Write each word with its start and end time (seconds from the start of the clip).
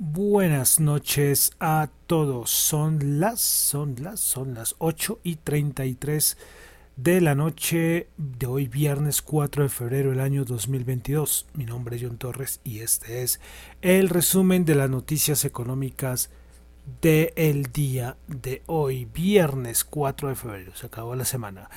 Buenas 0.00 0.80
noches 0.80 1.52
a 1.60 1.88
todos. 2.08 2.50
Son 2.50 3.20
las, 3.20 3.40
son 3.40 3.94
las, 4.00 4.18
son 4.18 4.52
las 4.52 4.74
8 4.78 5.20
y 5.22 5.36
33 5.36 6.36
de 6.96 7.20
la 7.20 7.36
noche 7.36 8.08
de 8.16 8.46
hoy 8.46 8.66
viernes 8.66 9.22
4 9.22 9.62
de 9.62 9.68
febrero 9.68 10.10
del 10.10 10.18
año 10.18 10.44
2022. 10.44 11.46
Mi 11.54 11.64
nombre 11.64 11.94
es 11.94 12.02
John 12.02 12.18
Torres 12.18 12.60
y 12.64 12.80
este 12.80 13.22
es 13.22 13.38
el 13.82 14.08
resumen 14.08 14.64
de 14.64 14.74
las 14.74 14.90
noticias 14.90 15.44
económicas 15.44 16.30
del 17.00 17.70
día 17.72 18.16
de 18.26 18.64
hoy, 18.66 19.04
viernes 19.04 19.84
4 19.84 20.28
de 20.28 20.34
febrero. 20.34 20.74
Se 20.74 20.86
acabó 20.86 21.14
la 21.14 21.24
semana. 21.24 21.70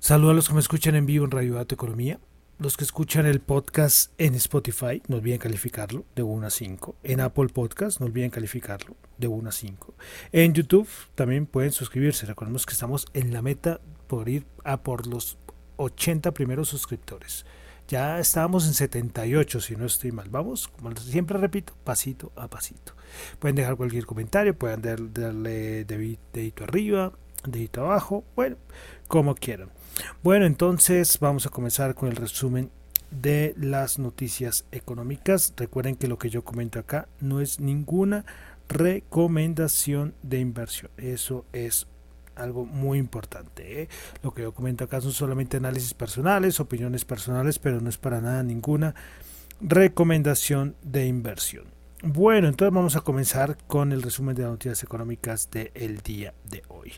Saludos 0.00 0.32
a 0.32 0.34
los 0.34 0.48
que 0.48 0.54
me 0.54 0.60
escuchan 0.60 0.96
en 0.96 1.06
vivo 1.06 1.24
en 1.24 1.30
Radio 1.30 1.54
Dato 1.54 1.76
Economía 1.76 2.18
los 2.58 2.76
que 2.76 2.82
escuchan 2.82 3.24
el 3.24 3.40
podcast 3.40 4.12
en 4.18 4.34
Spotify, 4.34 5.00
no 5.06 5.18
olviden 5.18 5.38
calificarlo 5.38 6.04
de 6.16 6.24
1 6.24 6.46
a 6.46 6.50
5. 6.50 6.96
En 7.04 7.20
Apple 7.20 7.46
Podcast, 7.48 8.00
no 8.00 8.06
olviden 8.06 8.30
calificarlo 8.30 8.96
de 9.16 9.28
1 9.28 9.48
a 9.48 9.52
5. 9.52 9.94
En 10.32 10.54
YouTube 10.54 10.88
también 11.14 11.46
pueden 11.46 11.70
suscribirse. 11.70 12.26
Recordemos 12.26 12.66
que 12.66 12.72
estamos 12.72 13.06
en 13.14 13.32
la 13.32 13.42
meta 13.42 13.80
por 14.08 14.28
ir 14.28 14.44
a 14.64 14.82
por 14.82 15.06
los 15.06 15.38
80 15.76 16.32
primeros 16.32 16.68
suscriptores. 16.68 17.46
Ya 17.86 18.18
estábamos 18.18 18.66
en 18.66 18.74
78, 18.74 19.60
si 19.60 19.76
no 19.76 19.86
estoy 19.86 20.10
mal. 20.10 20.28
Vamos, 20.28 20.66
como 20.66 20.94
siempre 20.96 21.38
repito, 21.38 21.74
pasito 21.84 22.32
a 22.34 22.48
pasito. 22.48 22.92
Pueden 23.38 23.54
dejar 23.54 23.76
cualquier 23.76 24.04
comentario, 24.04 24.58
pueden 24.58 24.82
darle 24.82 25.84
dedito 25.84 26.64
arriba, 26.64 27.12
dedito 27.46 27.82
abajo, 27.82 28.24
bueno, 28.34 28.56
como 29.06 29.36
quieran. 29.36 29.70
Bueno, 30.22 30.46
entonces 30.46 31.18
vamos 31.20 31.46
a 31.46 31.50
comenzar 31.50 31.94
con 31.94 32.08
el 32.08 32.16
resumen 32.16 32.70
de 33.10 33.54
las 33.56 33.98
noticias 33.98 34.64
económicas. 34.72 35.54
Recuerden 35.56 35.96
que 35.96 36.08
lo 36.08 36.18
que 36.18 36.30
yo 36.30 36.44
comento 36.44 36.78
acá 36.78 37.08
no 37.20 37.40
es 37.40 37.60
ninguna 37.60 38.24
recomendación 38.68 40.14
de 40.22 40.40
inversión. 40.40 40.90
Eso 40.96 41.44
es 41.52 41.86
algo 42.36 42.64
muy 42.64 42.98
importante. 42.98 43.82
¿eh? 43.82 43.88
Lo 44.22 44.32
que 44.32 44.42
yo 44.42 44.52
comento 44.52 44.84
acá 44.84 45.00
son 45.00 45.12
solamente 45.12 45.56
análisis 45.56 45.94
personales, 45.94 46.60
opiniones 46.60 47.04
personales, 47.04 47.58
pero 47.58 47.80
no 47.80 47.88
es 47.88 47.98
para 47.98 48.20
nada 48.20 48.42
ninguna 48.42 48.94
recomendación 49.60 50.76
de 50.82 51.06
inversión. 51.06 51.64
Bueno, 52.02 52.46
entonces 52.46 52.72
vamos 52.72 52.94
a 52.94 53.00
comenzar 53.00 53.58
con 53.66 53.92
el 53.92 54.02
resumen 54.02 54.36
de 54.36 54.42
las 54.42 54.52
noticias 54.52 54.84
económicas 54.84 55.50
del 55.50 55.98
día 55.98 56.32
de 56.44 56.62
hoy. 56.68 56.92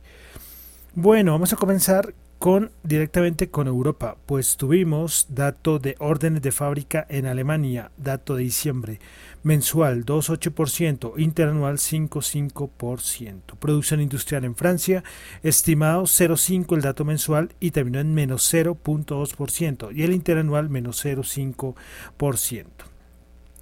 Bueno, 0.94 1.32
vamos 1.32 1.52
a 1.54 1.56
comenzar 1.56 2.14
con 2.40 2.72
directamente 2.82 3.50
con 3.50 3.66
Europa, 3.68 4.16
pues 4.24 4.56
tuvimos 4.56 5.26
dato 5.28 5.78
de 5.78 5.94
órdenes 5.98 6.40
de 6.40 6.52
fábrica 6.52 7.06
en 7.10 7.26
Alemania, 7.26 7.90
dato 7.98 8.34
de 8.34 8.44
diciembre, 8.44 8.98
mensual 9.42 10.06
2,8%, 10.06 11.18
interanual 11.18 11.76
5,5%. 11.76 13.58
Producción 13.58 14.00
industrial 14.00 14.46
en 14.46 14.56
Francia, 14.56 15.04
estimado 15.42 16.04
0,5% 16.04 16.74
el 16.76 16.80
dato 16.80 17.04
mensual 17.04 17.50
y 17.60 17.72
terminó 17.72 18.00
en 18.00 18.14
menos 18.14 18.50
0,2% 18.54 19.94
y 19.94 20.02
el 20.02 20.14
interanual 20.14 20.70
menos 20.70 21.04
0,5%. 21.04 22.64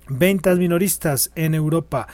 Ventas 0.09 0.57
minoristas 0.57 1.33
en 1.35 1.57
Europa, 1.57 2.07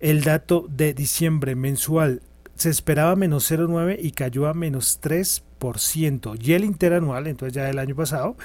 el 0.00 0.24
dato 0.24 0.66
de 0.68 0.94
diciembre 0.94 1.54
mensual 1.54 2.22
se 2.56 2.70
esperaba 2.70 3.14
menos 3.14 3.48
0,9 3.48 3.98
y 4.02 4.10
cayó 4.10 4.48
a 4.48 4.54
menos 4.54 5.00
3%. 5.00 5.47
Y 6.40 6.52
el 6.52 6.64
interanual, 6.64 7.26
entonces 7.26 7.54
ya 7.54 7.64
del 7.64 7.78
año 7.78 7.94
pasado, 7.94 8.36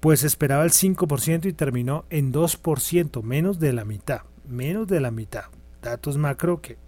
pues 0.00 0.24
esperaba 0.24 0.64
el 0.64 0.70
5% 0.70 1.46
y 1.46 1.52
terminó 1.52 2.04
en 2.10 2.32
2%, 2.32 3.22
menos 3.22 3.58
de 3.58 3.72
la 3.72 3.84
mitad, 3.84 4.22
menos 4.48 4.86
de 4.88 5.00
la 5.00 5.10
mitad. 5.10 5.44
Datos 5.82 6.16
macro 6.16 6.60
que 6.60 6.78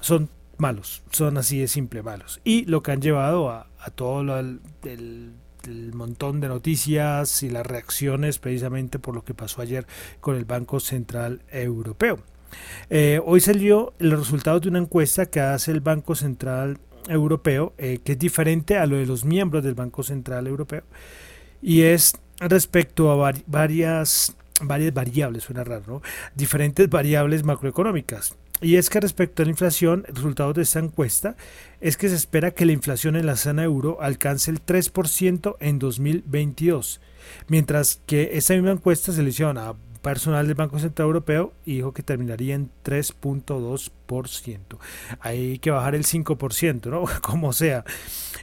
son 0.00 0.30
malos, 0.56 1.02
son 1.10 1.36
así 1.38 1.58
de 1.58 1.68
simple 1.68 2.02
malos. 2.02 2.40
Y 2.44 2.64
lo 2.64 2.82
que 2.82 2.92
han 2.92 3.02
llevado 3.02 3.50
a, 3.50 3.66
todo 3.94 4.38
el, 4.38 4.60
el 4.82 5.92
montón 5.92 6.40
de 6.40 6.48
noticias 6.48 7.42
y 7.42 7.50
las 7.50 7.66
reacciones 7.66 8.38
precisamente 8.38 8.98
por 8.98 9.14
lo 9.14 9.24
que 9.24 9.34
pasó 9.34 9.62
ayer 9.62 9.86
con 10.20 10.36
el 10.36 10.44
Banco 10.44 10.80
Central 10.80 11.42
Europeo. 11.50 12.18
Eh, 12.88 13.20
hoy 13.24 13.40
salió 13.40 13.92
el 13.98 14.10
resultado 14.12 14.60
de 14.60 14.68
una 14.68 14.78
encuesta 14.78 15.26
que 15.26 15.40
hace 15.40 15.70
el 15.70 15.80
Banco 15.80 16.14
Central 16.14 16.78
Europeo, 17.08 17.72
eh, 17.78 17.98
que 18.04 18.12
es 18.12 18.18
diferente 18.18 18.76
a 18.76 18.86
lo 18.86 18.96
de 18.96 19.06
los 19.06 19.24
miembros 19.24 19.64
del 19.64 19.74
Banco 19.74 20.02
Central 20.02 20.46
Europeo, 20.46 20.82
y 21.62 21.82
es 21.82 22.16
respecto 22.40 23.10
a 23.10 23.34
varias, 23.46 24.36
varias 24.62 24.94
variables, 24.94 25.44
suena 25.44 25.64
raro, 25.64 26.02
diferentes 26.34 26.88
variables 26.88 27.44
macroeconómicas. 27.44 28.36
Y 28.62 28.76
es 28.76 28.90
que 28.90 29.00
respecto 29.00 29.42
a 29.42 29.46
la 29.46 29.52
inflación, 29.52 30.04
el 30.06 30.14
resultado 30.14 30.52
de 30.52 30.62
esta 30.62 30.80
encuesta 30.80 31.34
es 31.80 31.96
que 31.96 32.10
se 32.10 32.14
espera 32.14 32.50
que 32.50 32.66
la 32.66 32.72
inflación 32.72 33.16
en 33.16 33.24
la 33.24 33.36
zona 33.36 33.64
euro 33.64 34.02
alcance 34.02 34.50
el 34.50 34.64
3% 34.64 35.56
en 35.60 35.78
2022, 35.78 37.00
mientras 37.48 38.02
que 38.04 38.30
esa 38.34 38.52
misma 38.54 38.72
encuesta 38.72 39.12
se 39.12 39.22
le 39.22 39.30
hicieron 39.30 39.56
a 39.56 39.74
personal 40.02 40.46
del 40.46 40.54
Banco 40.54 40.78
Central 40.78 41.06
Europeo 41.06 41.52
y 41.64 41.76
dijo 41.76 41.92
que 41.92 42.02
terminaría 42.02 42.54
en 42.54 42.70
3.2%. 42.84 44.78
Hay 45.20 45.58
que 45.58 45.70
bajar 45.70 45.94
el 45.94 46.04
5%, 46.04 46.86
¿no? 46.86 47.04
Como 47.22 47.52
sea. 47.52 47.84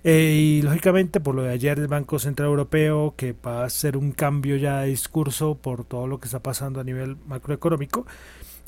Eh, 0.04 0.34
y 0.38 0.62
lógicamente, 0.62 1.20
por 1.20 1.36
lo 1.36 1.44
de 1.44 1.52
ayer 1.52 1.80
del 1.80 1.88
Banco 1.88 2.20
Central 2.20 2.50
Europeo, 2.50 3.16
que 3.18 3.34
va 3.34 3.64
a 3.66 3.70
ser 3.70 3.98
un 3.98 4.12
cambio 4.12 4.58
ya 4.58 4.82
de 4.82 4.90
discurso 4.90 5.56
por 5.56 5.84
todo 5.86 6.08
lo 6.08 6.20
que 6.20 6.26
está 6.26 6.40
pasando 6.40 6.80
a 6.80 6.84
nivel 6.84 7.18
macroeconómico, 7.28 8.06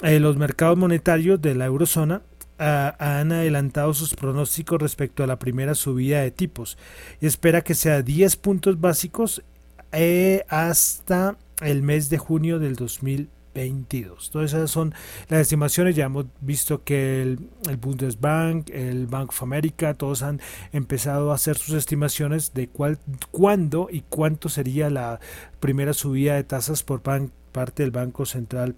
eh, 0.01 0.19
los 0.19 0.37
mercados 0.37 0.77
monetarios 0.77 1.41
de 1.41 1.55
la 1.55 1.65
eurozona 1.65 2.21
ah, 2.57 2.95
han 2.99 3.31
adelantado 3.31 3.93
sus 3.93 4.15
pronósticos 4.15 4.81
respecto 4.81 5.23
a 5.23 5.27
la 5.27 5.39
primera 5.39 5.75
subida 5.75 6.21
de 6.21 6.31
tipos 6.31 6.77
y 7.19 7.27
espera 7.27 7.61
que 7.61 7.75
sea 7.75 8.01
10 8.01 8.37
puntos 8.37 8.79
básicos 8.79 9.43
eh, 9.91 10.45
hasta 10.47 11.35
el 11.61 11.81
mes 11.81 12.09
de 12.09 12.17
junio 12.17 12.59
del 12.59 12.75
2022. 12.75 14.29
Todas 14.29 14.53
esas 14.53 14.71
son 14.71 14.93
las 15.27 15.41
estimaciones. 15.41 15.95
Ya 15.95 16.05
hemos 16.05 16.25
visto 16.41 16.83
que 16.83 17.21
el, 17.21 17.39
Bundesbank, 17.79 18.69
el 18.69 19.07
Bank 19.07 19.29
of 19.29 19.43
America, 19.43 19.93
todos 19.93 20.21
han 20.21 20.41
empezado 20.71 21.31
a 21.31 21.35
hacer 21.35 21.57
sus 21.57 21.75
estimaciones 21.75 22.53
de 22.53 22.67
cuál, 22.67 22.99
cuándo 23.31 23.87
y 23.91 24.03
cuánto 24.07 24.49
sería 24.49 24.89
la 24.89 25.19
primera 25.59 25.93
subida 25.93 26.35
de 26.35 26.43
tasas 26.43 26.83
por 26.83 27.01
parte 27.01 27.83
del 27.83 27.91
Banco 27.91 28.25
Central 28.25 28.75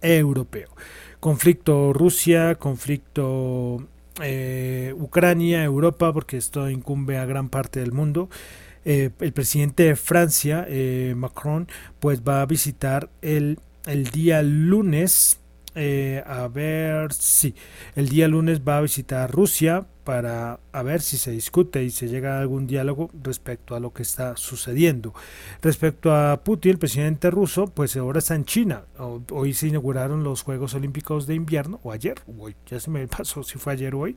Europeo. 0.00 0.68
Conflicto 1.20 1.92
Rusia, 1.92 2.56
conflicto 2.56 3.86
eh, 4.22 4.94
Ucrania, 4.96 5.64
Europa, 5.64 6.12
porque 6.12 6.36
esto 6.36 6.68
incumbe 6.68 7.18
a 7.18 7.24
gran 7.24 7.48
parte 7.48 7.80
del 7.80 7.92
mundo. 7.92 8.28
Eh, 8.84 9.10
el 9.20 9.32
presidente 9.32 9.84
de 9.84 9.96
Francia, 9.96 10.66
eh, 10.68 11.14
Macron, 11.16 11.68
pues 12.00 12.22
va 12.22 12.42
a 12.42 12.46
visitar 12.46 13.08
el, 13.22 13.58
el 13.86 14.08
día 14.08 14.42
lunes 14.42 15.38
eh, 15.76 16.22
a 16.24 16.46
ver 16.46 17.12
si 17.12 17.52
el 17.96 18.08
día 18.08 18.28
lunes 18.28 18.60
va 18.60 18.78
a 18.78 18.80
visitar 18.80 19.28
Rusia 19.28 19.84
para 20.04 20.60
a 20.70 20.82
ver 20.84 21.00
si 21.00 21.16
se 21.16 21.32
discute 21.32 21.82
y 21.82 21.90
se 21.90 22.08
llega 22.08 22.36
a 22.36 22.40
algún 22.40 22.68
diálogo 22.68 23.10
respecto 23.22 23.74
a 23.74 23.80
lo 23.80 23.92
que 23.92 24.02
está 24.02 24.36
sucediendo. 24.36 25.14
Respecto 25.62 26.14
a 26.14 26.44
Putin, 26.44 26.72
el 26.72 26.78
presidente 26.78 27.28
ruso, 27.30 27.66
pues 27.66 27.96
ahora 27.96 28.20
está 28.20 28.36
en 28.36 28.44
China. 28.44 28.84
Hoy 29.32 29.52
se 29.54 29.66
inauguraron 29.66 30.22
los 30.22 30.42
Juegos 30.42 30.74
Olímpicos 30.74 31.26
de 31.26 31.34
Invierno, 31.34 31.80
o 31.82 31.90
ayer, 31.90 32.20
hoy, 32.38 32.54
ya 32.66 32.78
se 32.78 32.90
me 32.90 33.08
pasó 33.08 33.42
si 33.42 33.58
fue 33.58 33.72
ayer 33.72 33.94
o 33.94 34.00
hoy, 34.00 34.14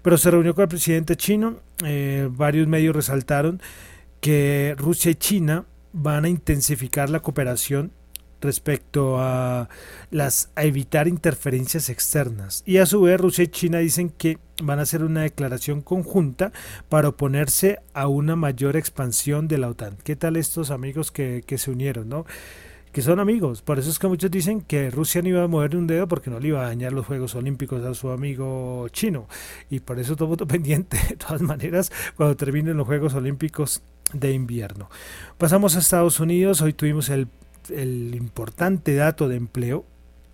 pero 0.00 0.16
se 0.16 0.30
reunió 0.30 0.54
con 0.54 0.62
el 0.62 0.68
presidente 0.68 1.16
chino. 1.16 1.56
Eh, 1.84 2.28
varios 2.30 2.68
medios 2.68 2.96
resaltaron 2.96 3.60
que 4.20 4.74
Rusia 4.78 5.10
y 5.10 5.14
China 5.14 5.66
van 5.92 6.24
a 6.24 6.28
intensificar 6.28 7.10
la 7.10 7.20
cooperación 7.20 7.92
respecto 8.40 9.18
a 9.18 9.68
las 10.10 10.50
a 10.56 10.64
evitar 10.64 11.08
interferencias 11.08 11.88
externas 11.88 12.62
y 12.66 12.76
a 12.78 12.86
su 12.86 13.00
vez 13.00 13.18
Rusia 13.18 13.44
y 13.44 13.48
China 13.48 13.78
dicen 13.78 14.10
que 14.10 14.38
van 14.62 14.78
a 14.78 14.82
hacer 14.82 15.02
una 15.02 15.22
declaración 15.22 15.80
conjunta 15.80 16.52
para 16.88 17.08
oponerse 17.08 17.80
a 17.94 18.08
una 18.08 18.36
mayor 18.36 18.76
expansión 18.76 19.48
de 19.48 19.58
la 19.58 19.68
OTAN. 19.68 19.96
¿Qué 20.04 20.16
tal 20.16 20.36
estos 20.36 20.70
amigos 20.70 21.10
que, 21.10 21.42
que 21.46 21.58
se 21.58 21.70
unieron, 21.70 22.08
no? 22.08 22.26
que 22.96 23.02
son 23.02 23.20
amigos. 23.20 23.60
Por 23.60 23.78
eso 23.78 23.90
es 23.90 23.98
que 23.98 24.08
muchos 24.08 24.30
dicen 24.30 24.62
que 24.62 24.90
Rusia 24.90 25.20
no 25.20 25.28
iba 25.28 25.42
a 25.42 25.48
mover 25.48 25.76
un 25.76 25.86
dedo 25.86 26.08
porque 26.08 26.30
no 26.30 26.40
le 26.40 26.48
iba 26.48 26.62
a 26.62 26.68
dañar 26.68 26.94
los 26.94 27.04
Juegos 27.04 27.34
Olímpicos 27.34 27.84
a 27.84 27.92
su 27.92 28.08
amigo 28.08 28.88
chino. 28.88 29.28
Y 29.68 29.80
por 29.80 29.98
eso 29.98 30.16
todo 30.16 30.46
pendiente, 30.46 30.96
de 31.10 31.16
todas 31.16 31.42
maneras, 31.42 31.92
cuando 32.16 32.36
terminen 32.36 32.78
los 32.78 32.86
Juegos 32.86 33.12
Olímpicos 33.12 33.82
de 34.12 34.32
invierno. 34.32 34.90
Pasamos 35.38 35.76
a 35.76 35.80
Estados 35.80 36.20
Unidos. 36.20 36.60
Hoy 36.62 36.72
tuvimos 36.72 37.08
el 37.08 37.28
el 37.70 38.14
importante 38.14 38.94
dato 38.94 39.28
de 39.28 39.36
empleo 39.36 39.84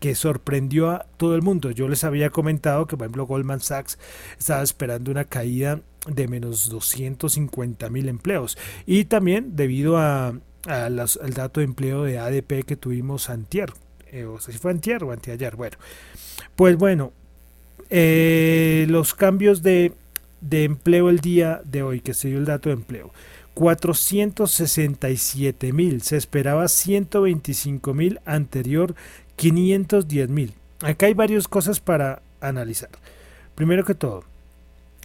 que 0.00 0.14
sorprendió 0.14 0.90
a 0.90 1.06
todo 1.16 1.36
el 1.36 1.42
mundo. 1.42 1.70
Yo 1.70 1.88
les 1.88 2.02
había 2.02 2.30
comentado 2.30 2.86
que, 2.86 2.96
por 2.96 3.06
ejemplo, 3.06 3.26
Goldman 3.26 3.60
Sachs 3.60 3.98
estaba 4.36 4.62
esperando 4.62 5.12
una 5.12 5.24
caída 5.24 5.80
de 6.08 6.26
menos 6.26 6.68
250 6.68 7.88
mil 7.88 8.08
empleos. 8.08 8.58
Y 8.84 9.04
también 9.04 9.54
debido 9.54 9.98
a, 9.98 10.34
al 10.66 10.96
dato 11.34 11.60
de 11.60 11.66
empleo 11.66 12.02
de 12.02 12.18
ADP 12.18 12.64
que 12.66 12.76
tuvimos 12.76 13.30
antier. 13.30 13.72
Eh, 14.10 14.24
o 14.24 14.40
sea, 14.40 14.52
si 14.52 14.58
fue 14.58 14.72
antier 14.72 15.04
o 15.04 15.12
anteayer. 15.12 15.54
Bueno, 15.54 15.76
pues 16.56 16.76
bueno, 16.76 17.12
eh, 17.88 18.86
los 18.88 19.14
cambios 19.14 19.62
de, 19.62 19.92
de 20.40 20.64
empleo 20.64 21.10
el 21.10 21.20
día 21.20 21.62
de 21.64 21.84
hoy, 21.84 22.00
que 22.00 22.12
se 22.12 22.26
dio 22.26 22.38
el 22.38 22.44
dato 22.44 22.70
de 22.70 22.74
empleo. 22.74 23.12
467 23.54 25.72
mil, 25.72 26.02
se 26.02 26.16
esperaba 26.16 26.68
125 26.68 27.94
mil, 27.94 28.20
anterior 28.24 28.94
510 29.36 30.28
mil. 30.28 30.54
Acá 30.80 31.06
hay 31.06 31.14
varias 31.14 31.48
cosas 31.48 31.80
para 31.80 32.22
analizar. 32.40 32.90
Primero 33.54 33.84
que 33.84 33.94
todo, 33.94 34.24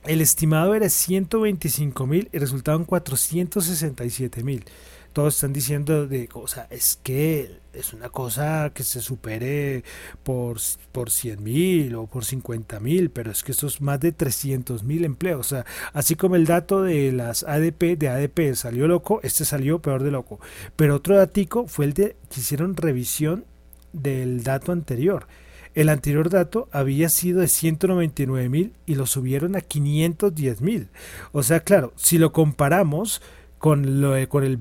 el 0.05 0.21
estimado 0.21 0.73
era 0.73 0.89
125 0.89 2.07
mil 2.07 2.29
y 2.31 2.38
resultaron 2.38 2.85
467 2.85 4.44
mil 4.44 4.63
todos 5.17 5.33
están 5.33 5.51
diciendo 5.51 6.05
de 6.05 6.27
cosa, 6.27 6.67
es 6.69 6.99
que 7.01 7.59
es 7.73 7.91
una 7.91 8.09
cosa 8.09 8.69
que 8.71 8.83
se 8.83 9.01
supere 9.01 9.83
por, 10.21 10.59
por 10.91 11.09
100 11.09 11.43
mil 11.43 11.95
o 11.95 12.05
por 12.05 12.23
50 12.23 12.79
mil, 12.79 13.09
pero 13.09 13.31
es 13.31 13.41
que 13.41 13.51
esto 13.51 13.65
es 13.65 13.81
más 13.81 13.99
de 13.99 14.11
300 14.11 14.83
mil 14.83 15.03
empleos. 15.05 15.39
O 15.39 15.49
sea, 15.49 15.65
así 15.91 16.13
como 16.13 16.35
el 16.35 16.45
dato 16.45 16.83
de 16.83 17.11
las 17.11 17.41
ADP, 17.41 17.97
de 17.97 18.09
ADP 18.09 18.53
salió 18.53 18.87
loco, 18.87 19.19
este 19.23 19.43
salió 19.43 19.81
peor 19.81 20.03
de 20.03 20.11
loco. 20.11 20.39
Pero 20.75 20.93
otro 20.97 21.17
datico 21.17 21.67
fue 21.67 21.85
el 21.85 21.93
de 21.93 22.15
que 22.29 22.41
hicieron 22.41 22.75
revisión 22.75 23.43
del 23.93 24.43
dato 24.43 24.71
anterior. 24.71 25.25
El 25.73 25.89
anterior 25.89 26.29
dato 26.29 26.69
había 26.71 27.09
sido 27.09 27.39
de 27.39 27.47
199 27.47 28.49
mil 28.49 28.73
y 28.85 28.93
lo 28.93 29.07
subieron 29.07 29.55
a 29.55 29.61
510 29.61 30.61
mil. 30.61 30.89
O 31.31 31.41
sea, 31.41 31.61
claro, 31.61 31.91
si 31.95 32.19
lo 32.19 32.31
comparamos 32.31 33.23
con, 33.57 34.03
con 34.29 34.43
el 34.43 34.59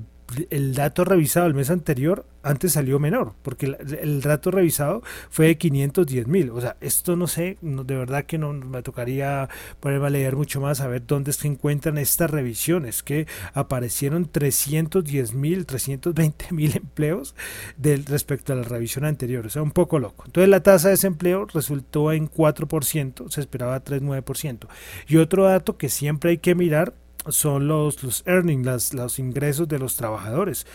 el 0.49 0.73
dato 0.73 1.05
revisado 1.05 1.47
el 1.47 1.53
mes 1.53 1.69
anterior 1.69 2.25
antes 2.43 2.73
salió 2.73 2.99
menor, 2.99 3.33
porque 3.41 3.65
el, 3.65 4.21
dato 4.21 4.51
revisado 4.51 5.01
fue 5.29 5.47
de 5.47 5.57
510 5.57 6.27
mil. 6.27 6.49
O 6.51 6.61
sea, 6.61 6.77
esto 6.79 7.15
no 7.15 7.27
sé, 7.27 7.57
de 7.61 7.95
verdad 7.95 8.25
que 8.25 8.37
no 8.37 8.53
me 8.53 8.81
tocaría 8.81 9.49
ponerme 9.79 10.07
a 10.07 10.09
leer 10.09 10.35
mucho 10.35 10.61
más 10.61 10.79
a 10.79 10.87
ver 10.87 11.05
dónde 11.05 11.33
se 11.33 11.47
encuentran 11.47 11.97
estas 11.97 12.29
revisiones, 12.29 13.03
que 13.03 13.27
aparecieron 13.53 14.29
310 14.29 15.33
mil, 15.33 15.65
320 15.65 16.45
mil 16.51 16.77
empleos 16.77 17.35
del, 17.75 18.05
respecto 18.05 18.53
a 18.53 18.57
la 18.57 18.63
revisión 18.63 19.03
anterior. 19.05 19.45
O 19.45 19.49
sea, 19.49 19.61
un 19.61 19.71
poco 19.71 19.99
loco. 19.99 20.23
Entonces 20.25 20.49
la 20.49 20.63
tasa 20.63 20.87
de 20.87 20.93
desempleo 20.93 21.45
resultó 21.45 22.13
en 22.13 22.29
4%, 22.29 23.29
se 23.29 23.41
esperaba 23.41 23.83
3,9%. 23.83 24.67
Y 25.07 25.17
otro 25.17 25.43
dato 25.45 25.77
que 25.77 25.89
siempre 25.89 26.31
hay 26.31 26.37
que 26.37 26.55
mirar 26.55 26.93
son 27.29 27.67
los, 27.67 28.03
los 28.03 28.23
earnings, 28.25 28.93
los 28.93 29.19
ingresos 29.19 29.67
de 29.67 29.79
los 29.79 29.95
trabajadores. 29.95 30.65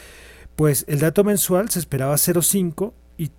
Pues 0.56 0.84
el 0.88 1.00
dato 1.00 1.25
mensual 1.25 1.70
se 1.70 1.78
esperaba 1.78 2.14
0,5 2.14 2.93
y, 3.19 3.31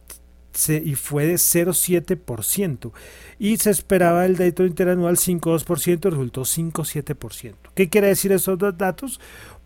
y 0.71 0.95
fue 0.95 1.27
de 1.27 1.35
0,7%. 1.35 2.91
Y 3.39 3.57
se 3.57 3.69
esperaba 3.69 4.25
el 4.25 4.37
dato 4.37 4.65
interanual 4.65 5.17
5,2%, 5.17 6.09
resultó 6.09 6.41
5,7%. 6.41 7.55
¿Qué 7.75 7.89
quiere 7.89 8.07
decir 8.07 8.31
estos 8.31 8.57
dos 8.57 8.77
datos? 8.77 9.19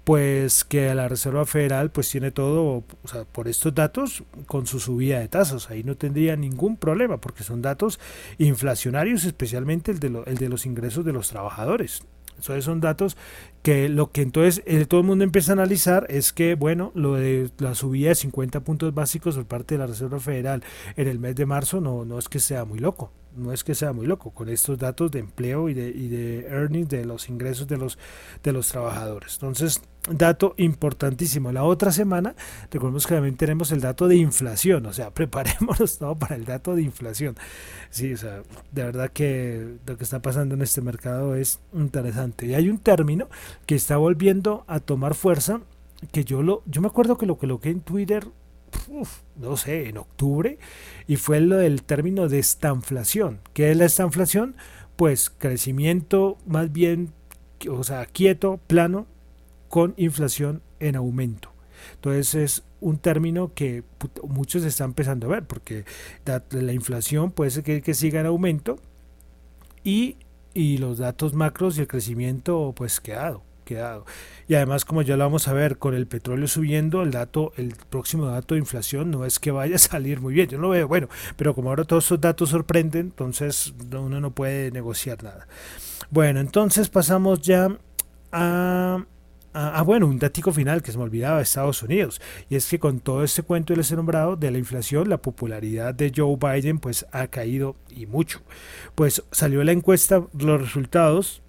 pues 0.07 0.63
que 0.63 0.95
la 0.95 1.09
Reserva 1.09 1.45
Federal 1.45 1.91
pues 1.91 2.09
tiene 2.09 2.31
todo, 2.31 2.85
por 3.33 3.49
estos 3.49 3.75
datos 3.75 4.23
con 4.45 4.65
su 4.65 4.79
subida 4.79 5.19
de 5.19 5.27
tasas, 5.27 5.69
ahí 5.69 5.83
no 5.83 5.97
tendría 5.97 6.37
ningún 6.37 6.77
problema 6.77 7.17
porque 7.17 7.43
son 7.43 7.61
datos 7.61 7.99
inflacionarios, 8.37 9.25
especialmente 9.25 9.91
el 9.91 9.99
de, 9.99 10.23
el 10.25 10.37
de 10.37 10.47
los 10.47 10.65
ingresos 10.65 11.03
de 11.03 11.11
los 11.11 11.27
trabajadores. 11.27 12.03
Entonces 12.37 12.63
son 12.63 12.81
datos 12.81 13.17
que 13.63 13.89
lo 13.89 14.11
que 14.11 14.21
entonces 14.21 14.63
eh, 14.65 14.85
todo 14.85 15.01
el 15.01 15.07
mundo 15.07 15.23
empieza 15.23 15.51
a 15.51 15.53
analizar 15.53 16.05
es 16.09 16.31
que, 16.31 16.55
bueno, 16.55 16.91
lo 16.95 17.15
de 17.15 17.49
la 17.57 17.75
subida 17.75 18.09
de 18.09 18.15
50 18.15 18.61
puntos 18.61 18.93
básicos 18.93 19.35
por 19.35 19.45
parte 19.45 19.75
de 19.75 19.79
la 19.79 19.87
Reserva 19.87 20.19
Federal 20.19 20.63
en 20.95 21.07
el 21.07 21.19
mes 21.19 21.35
de 21.35 21.45
marzo 21.45 21.81
no, 21.81 22.05
no 22.05 22.19
es 22.19 22.29
que 22.29 22.39
sea 22.39 22.65
muy 22.65 22.79
loco 22.79 23.11
no 23.37 23.53
es 23.53 23.63
que 23.63 23.75
sea 23.75 23.93
muy 23.93 24.07
loco 24.07 24.31
con 24.31 24.49
estos 24.49 24.77
datos 24.77 25.11
de 25.11 25.19
empleo 25.19 25.69
y 25.69 25.73
de, 25.73 25.89
y 25.89 26.07
de 26.07 26.47
earnings 26.47 26.89
de 26.89 27.05
los 27.05 27.29
ingresos 27.29 27.67
de 27.67 27.77
los 27.77 27.97
de 28.43 28.51
los 28.51 28.67
trabajadores. 28.67 29.35
Entonces 29.35 29.81
dato 30.09 30.53
importantísimo. 30.57 31.51
La 31.51 31.63
otra 31.63 31.91
semana 31.91 32.35
recordemos 32.71 33.05
que 33.05 33.15
también 33.15 33.35
tenemos 33.35 33.71
el 33.71 33.81
dato 33.81 34.07
de 34.07 34.15
inflación 34.15 34.85
o 34.85 34.93
sea 34.93 35.11
preparémonos 35.13 35.97
todo 35.97 36.15
para 36.15 36.35
el 36.35 36.45
dato 36.45 36.75
de 36.75 36.81
inflación. 36.81 37.35
Sí 37.89 38.13
o 38.13 38.17
sea 38.17 38.41
de 38.71 38.83
verdad 38.83 39.11
que 39.11 39.77
lo 39.85 39.97
que 39.97 40.03
está 40.03 40.21
pasando 40.21 40.55
en 40.55 40.61
este 40.61 40.81
mercado 40.81 41.35
es 41.35 41.59
interesante. 41.73 42.47
Y 42.47 42.55
hay 42.55 42.69
un 42.69 42.79
término 42.79 43.29
que 43.65 43.75
está 43.75 43.97
volviendo 43.97 44.63
a 44.67 44.79
tomar 44.79 45.13
fuerza 45.13 45.61
que 46.11 46.23
yo 46.23 46.43
lo 46.43 46.63
yo 46.65 46.81
me 46.81 46.87
acuerdo 46.87 47.17
que 47.17 47.25
lo 47.25 47.37
coloqué 47.37 47.69
en 47.69 47.81
Twitter 47.81 48.27
no 49.35 49.57
sé, 49.57 49.89
en 49.89 49.97
octubre, 49.97 50.57
y 51.07 51.15
fue 51.17 51.39
lo 51.41 51.57
del 51.57 51.83
término 51.83 52.27
de 52.27 52.39
estanflación. 52.39 53.39
¿Qué 53.53 53.71
es 53.71 53.77
la 53.77 53.85
estanflación? 53.85 54.55
Pues 54.95 55.29
crecimiento 55.29 56.37
más 56.45 56.71
bien, 56.71 57.13
o 57.69 57.83
sea, 57.83 58.05
quieto, 58.05 58.59
plano, 58.67 59.07
con 59.69 59.93
inflación 59.97 60.61
en 60.79 60.95
aumento. 60.95 61.51
Entonces 61.95 62.35
es 62.35 62.63
un 62.79 62.97
término 62.97 63.53
que 63.53 63.83
muchos 64.27 64.63
están 64.63 64.89
empezando 64.89 65.27
a 65.27 65.31
ver, 65.31 65.45
porque 65.45 65.85
la, 66.25 66.73
inflación 66.73 67.31
puede 67.31 67.51
ser 67.51 67.63
que, 67.63 67.93
siga 67.93 68.19
en 68.19 68.25
aumento 68.25 68.79
y, 69.83 70.17
y 70.53 70.77
los 70.77 70.97
datos 70.97 71.33
macros 71.33 71.77
y 71.77 71.81
el 71.81 71.87
crecimiento 71.87 72.73
pues 72.75 72.99
quedado 72.99 73.46
quedado. 73.67 74.05
Y 74.47 74.55
además, 74.55 74.85
como 74.85 75.01
ya 75.01 75.17
lo 75.17 75.23
vamos 75.25 75.47
a 75.47 75.53
ver, 75.53 75.77
con 75.77 75.93
el 75.93 76.07
petróleo 76.07 76.47
subiendo, 76.47 77.03
el 77.03 77.11
dato, 77.11 77.53
el 77.57 77.75
próximo 77.89 78.25
dato 78.25 78.55
de 78.55 78.59
inflación 78.59 79.11
no 79.11 79.25
es 79.25 79.39
que 79.39 79.51
vaya 79.51 79.75
a 79.75 79.79
salir 79.93 80.21
muy 80.21 80.33
bien. 80.33 80.49
Yo 80.49 80.57
lo 80.57 80.69
veo, 80.69 80.87
bueno, 80.87 81.09
pero 81.35 81.53
como 81.53 81.69
ahora 81.69 81.83
todos 81.83 82.05
esos 82.05 82.21
datos 82.21 82.49
sorprenden, 82.49 83.07
entonces 83.07 83.73
uno 83.91 84.19
no 84.19 84.31
puede 84.31 84.71
negociar 84.71 85.23
nada. 85.23 85.47
Bueno, 86.09 86.39
entonces 86.39 86.89
pasamos 86.89 87.41
ya 87.41 87.69
a 88.31 89.05
Ah, 89.59 89.81
bueno, 89.81 90.05
un 90.05 90.19
datico 90.19 90.53
final 90.53 90.83
que 90.83 90.91
se 90.91 90.99
me 90.99 91.03
olvidaba 91.05 91.37
de 91.37 91.43
Estados 91.43 91.81
Unidos, 91.81 92.21
y 92.47 92.57
es 92.57 92.69
que 92.69 92.77
con 92.77 92.99
todo 92.99 93.23
este 93.23 93.41
cuento 93.41 93.75
les 93.75 93.91
he 93.91 93.95
nombrado 93.95 94.35
de 94.35 94.51
la 94.51 94.59
inflación, 94.59 95.09
la 95.09 95.17
popularidad 95.17 95.95
de 95.95 96.13
Joe 96.15 96.37
Biden 96.37 96.77
pues 96.77 97.07
ha 97.11 97.25
caído 97.25 97.75
y 97.89 98.05
mucho. 98.05 98.41
Pues 98.93 99.23
salió 99.31 99.63
la 99.63 99.71
encuesta, 99.71 100.23
los 100.37 100.61
resultados 100.61 101.41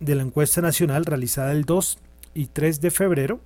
de 0.00 0.14
la 0.14 0.22
encuesta 0.22 0.60
nacional 0.60 1.04
realizada 1.04 1.52
el 1.52 1.64
2 1.64 1.98
y 2.34 2.46
3 2.46 2.80
de 2.80 2.90
febrero 2.90 3.40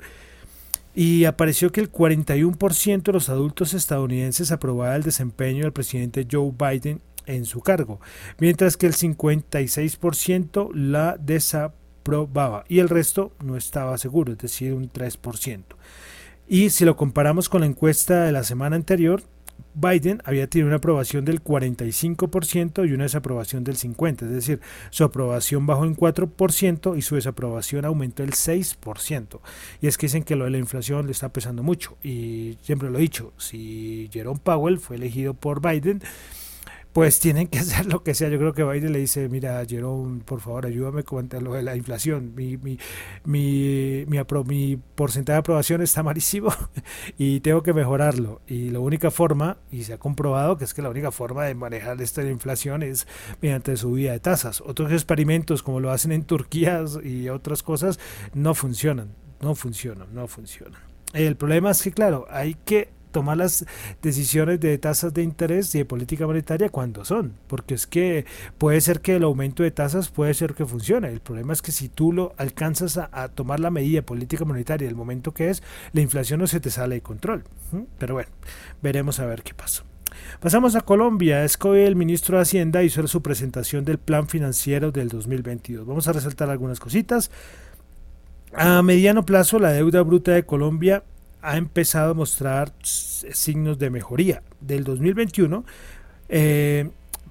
y 0.95 1.25
apareció 1.25 1.71
que 1.71 1.81
el 1.81 1.93
41% 1.93 3.03
de 3.03 3.13
los 3.13 3.29
adultos 3.29 3.75
estadounidenses 3.75 4.51
aprobaba 4.51 4.97
el 4.97 5.03
desempeño 5.03 5.63
del 5.63 5.73
presidente 5.73 6.27
Joe 6.31 6.53
Biden 6.53 7.01
en 7.27 7.45
su 7.45 7.61
cargo, 7.61 8.01
mientras 8.39 8.77
que 8.77 8.87
el 8.87 8.95
56% 8.95 10.71
la 10.75 11.17
desaprobaba 11.19 12.65
y 12.69 12.81
el 12.81 12.89
resto 12.89 13.33
no 13.45 13.57
estaba 13.57 13.99
seguro, 13.99 14.33
es 14.33 14.39
decir, 14.39 14.75
un 14.75 14.91
3%. 14.91 15.63
Y 16.49 16.71
si 16.71 16.85
lo 16.85 16.97
comparamos 16.97 17.49
con 17.49 17.61
la 17.61 17.69
encuesta 17.69 18.25
de 18.25 18.33
la 18.33 18.43
semana 18.43 18.75
anterior, 18.75 19.23
Biden 19.75 20.23
había 20.25 20.49
tenido 20.49 20.69
una 20.69 20.77
aprobación 20.77 21.25
del 21.25 21.43
45% 21.43 22.89
y 22.89 22.93
una 22.93 23.05
desaprobación 23.05 23.65
del 23.65 23.77
50%, 23.77 24.23
es 24.23 24.31
decir, 24.31 24.61
su 24.91 25.05
aprobación 25.05 25.67
bajó 25.67 25.85
en 25.85 25.97
4% 25.97 26.97
y 26.97 27.03
su 27.03 27.15
desaprobación 27.15 27.85
aumentó 27.85 28.23
el 28.23 28.33
6%. 28.33 29.41
Y 29.81 29.87
es 29.87 29.99
que 29.99 30.07
dicen 30.07 30.23
que 30.23 30.37
lo 30.37 30.45
de 30.45 30.51
la 30.51 30.59
inflación 30.59 31.07
le 31.07 31.13
está 31.13 31.33
pesando 31.33 31.63
mucho 31.63 31.97
y 32.03 32.59
siempre 32.63 32.91
lo 32.91 32.99
he 32.99 33.03
dicho, 33.03 33.33
si 33.39 34.09
Jerome 34.13 34.41
Powell 34.43 34.79
fue 34.79 34.97
elegido 34.97 35.35
por 35.35 35.61
Biden, 35.61 36.03
pues 36.93 37.21
tienen 37.21 37.47
que 37.47 37.59
hacer 37.61 37.87
lo 37.87 38.03
que 38.03 38.15
sea. 38.15 38.29
Yo 38.29 38.39
creo 38.39 38.53
que 38.53 38.65
Biden 38.65 38.93
le 38.93 38.99
dice, 38.99 39.29
mira, 39.29 39.65
Jerome, 39.67 40.23
por 40.25 40.41
favor, 40.41 40.67
ayúdame 40.67 41.03
con 41.03 41.29
lo 41.41 41.55
de 41.55 41.63
la 41.63 41.77
inflación. 41.77 42.35
Mi, 42.35 42.57
mi, 42.57 42.79
mi, 43.25 44.07
mi, 44.07 44.77
porcentaje 44.95 45.35
de 45.35 45.39
aprobación 45.39 45.83
está 45.83 46.03
malísimo 46.03 46.53
y 47.19 47.41
tengo 47.41 47.63
que 47.63 47.73
mejorarlo. 47.73 48.41
Y 48.47 48.71
la 48.71 48.81
única 48.81 49.11
forma, 49.11 49.59
y 49.71 49.85
se 49.85 49.95
ha 49.95 49.99
comprobado 49.99 50.57
que 50.57 50.65
es 50.65 50.75
que 50.75 50.83
la 50.83 50.91
única 50.91 51.11
forma 51.11 51.45
de 51.45 51.55
manejar 51.55 52.01
esta 52.01 52.23
inflación 52.23 52.83
es 52.83 53.07
mediante 53.41 53.77
subida 53.77 54.13
de 54.13 54.21
tasas. 54.21 54.61
Otros 54.61 54.93
experimentos, 54.93 55.63
como 55.63 55.81
lo 55.81 55.91
hacen 55.91 56.13
en 56.13 56.25
Turquía 56.25 56.85
y 57.05 57.29
otras 57.29 57.63
cosas, 57.63 57.99
no 58.35 58.55
funcionan, 58.55 59.15
no 59.41 59.55
funcionan, 59.55 60.09
no 60.13 60.27
funcionan. 60.27 60.81
El 61.13 61.37
problema 61.37 61.73
es 61.73 61.83
que, 61.83 61.91
claro, 61.91 62.27
hay 62.31 62.55
que 62.55 62.89
tomar 63.11 63.37
las 63.37 63.67
decisiones 64.03 64.61
de 64.61 64.79
tasas 64.79 65.13
de 65.15 65.23
interés 65.23 65.75
y 65.75 65.79
de 65.79 65.85
política 65.85 66.27
monetaria 66.27 66.69
cuando 66.69 67.05
son, 67.05 67.35
porque 67.47 67.75
es 67.75 67.87
que 67.87 68.25
puede 68.59 68.81
ser 68.81 69.01
que 69.01 69.17
el 69.17 69.23
aumento 69.23 69.63
de 69.63 69.71
tasas 69.71 70.09
puede 70.09 70.35
ser 70.35 70.55
que 70.55 70.67
funcione. 70.67 71.09
El 71.09 71.21
problema 71.21 71.53
es 71.53 71.63
que 71.63 71.73
si 71.73 71.89
tú 71.89 72.13
lo 72.13 72.35
alcanzas 72.37 72.99
a, 72.99 73.29
tomar 73.29 73.61
la 73.61 73.71
medida 73.71 74.03
política 74.03 74.45
monetaria 74.45 74.89
el 74.89 74.95
momento 74.95 75.33
que 75.33 75.51
es, 75.51 75.63
la 75.93 76.01
inflación 76.01 76.41
no 76.41 76.47
se 76.47 76.61
te 76.61 76.71
sale 76.71 76.97
de 76.97 77.03
control. 77.03 77.45
Pero 77.99 78.15
bueno, 78.15 78.31
veremos 78.83 79.21
a 79.21 79.27
ver 79.27 79.43
qué 79.43 79.55
pasa. 79.55 79.85
Pasamos 80.41 80.75
a 80.75 80.81
Colombia. 80.81 81.45
Es 81.45 81.57
que 81.57 81.69
hoy 81.69 81.81
el 81.81 81.97
ministro 81.97 82.37
de 82.37 82.43
Hacienda 82.43 82.83
hizo 82.83 83.07
su 83.07 83.23
presentación 83.23 83.85
del 83.85 83.99
plan 83.99 84.29
financiero 84.29 84.91
del 84.91 85.09
2022. 85.09 85.87
Vamos 85.87 86.09
a 86.09 86.13
resaltar 86.13 86.51
algunas 86.51 86.81
cositas. 86.81 87.31
A 88.53 88.83
mediano 88.83 89.25
plazo, 89.25 89.59
la 89.59 89.71
deuda 89.71 90.03
bruta 90.03 90.33
de 90.33 90.45
Colombia 90.45 91.05
ha 91.43 91.57
empezado 91.57 92.13
a 92.13 92.15
mostrar 92.15 92.73
signos 92.83 93.77
de 93.79 93.91
mejoría. 93.91 94.45
Del 94.61 94.85
2021 94.85 95.65
eh, 96.29 96.89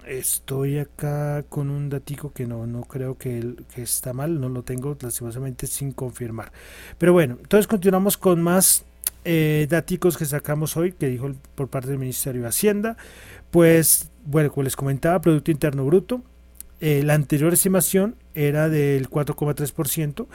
Estoy 0.06 0.78
acá 0.78 1.44
con 1.49 1.71
un 1.71 1.88
datico 1.88 2.32
que 2.32 2.47
no, 2.47 2.66
no 2.66 2.82
creo 2.82 3.16
que, 3.16 3.54
que 3.75 3.82
está 3.82 4.12
mal, 4.12 4.40
no 4.40 4.49
lo 4.49 4.62
tengo 4.62 4.97
lastimosamente 5.00 5.66
sin 5.66 5.92
confirmar. 5.92 6.52
Pero 6.99 7.12
bueno, 7.12 7.38
entonces 7.40 7.66
continuamos 7.66 8.16
con 8.16 8.42
más 8.42 8.85
eh, 9.25 9.68
que 10.18 10.25
sacamos 10.25 10.76
hoy, 10.76 10.92
que 10.92 11.09
dijo 11.09 11.32
por 11.54 11.68
parte 11.68 11.90
del 11.90 11.99
Ministerio 11.99 12.42
de 12.42 12.49
Hacienda. 12.49 12.97
Pues, 13.50 14.11
bueno, 14.25 14.50
como 14.50 14.64
les 14.64 14.76
comentaba, 14.76 15.21
Producto 15.21 15.50
Interno 15.50 15.85
Bruto, 15.85 16.23
eh, 16.80 17.02
la 17.04 17.14
anterior 17.14 17.52
estimación 17.52 18.16
era 18.35 18.68
del 18.68 19.09
4,3%. 19.09 20.26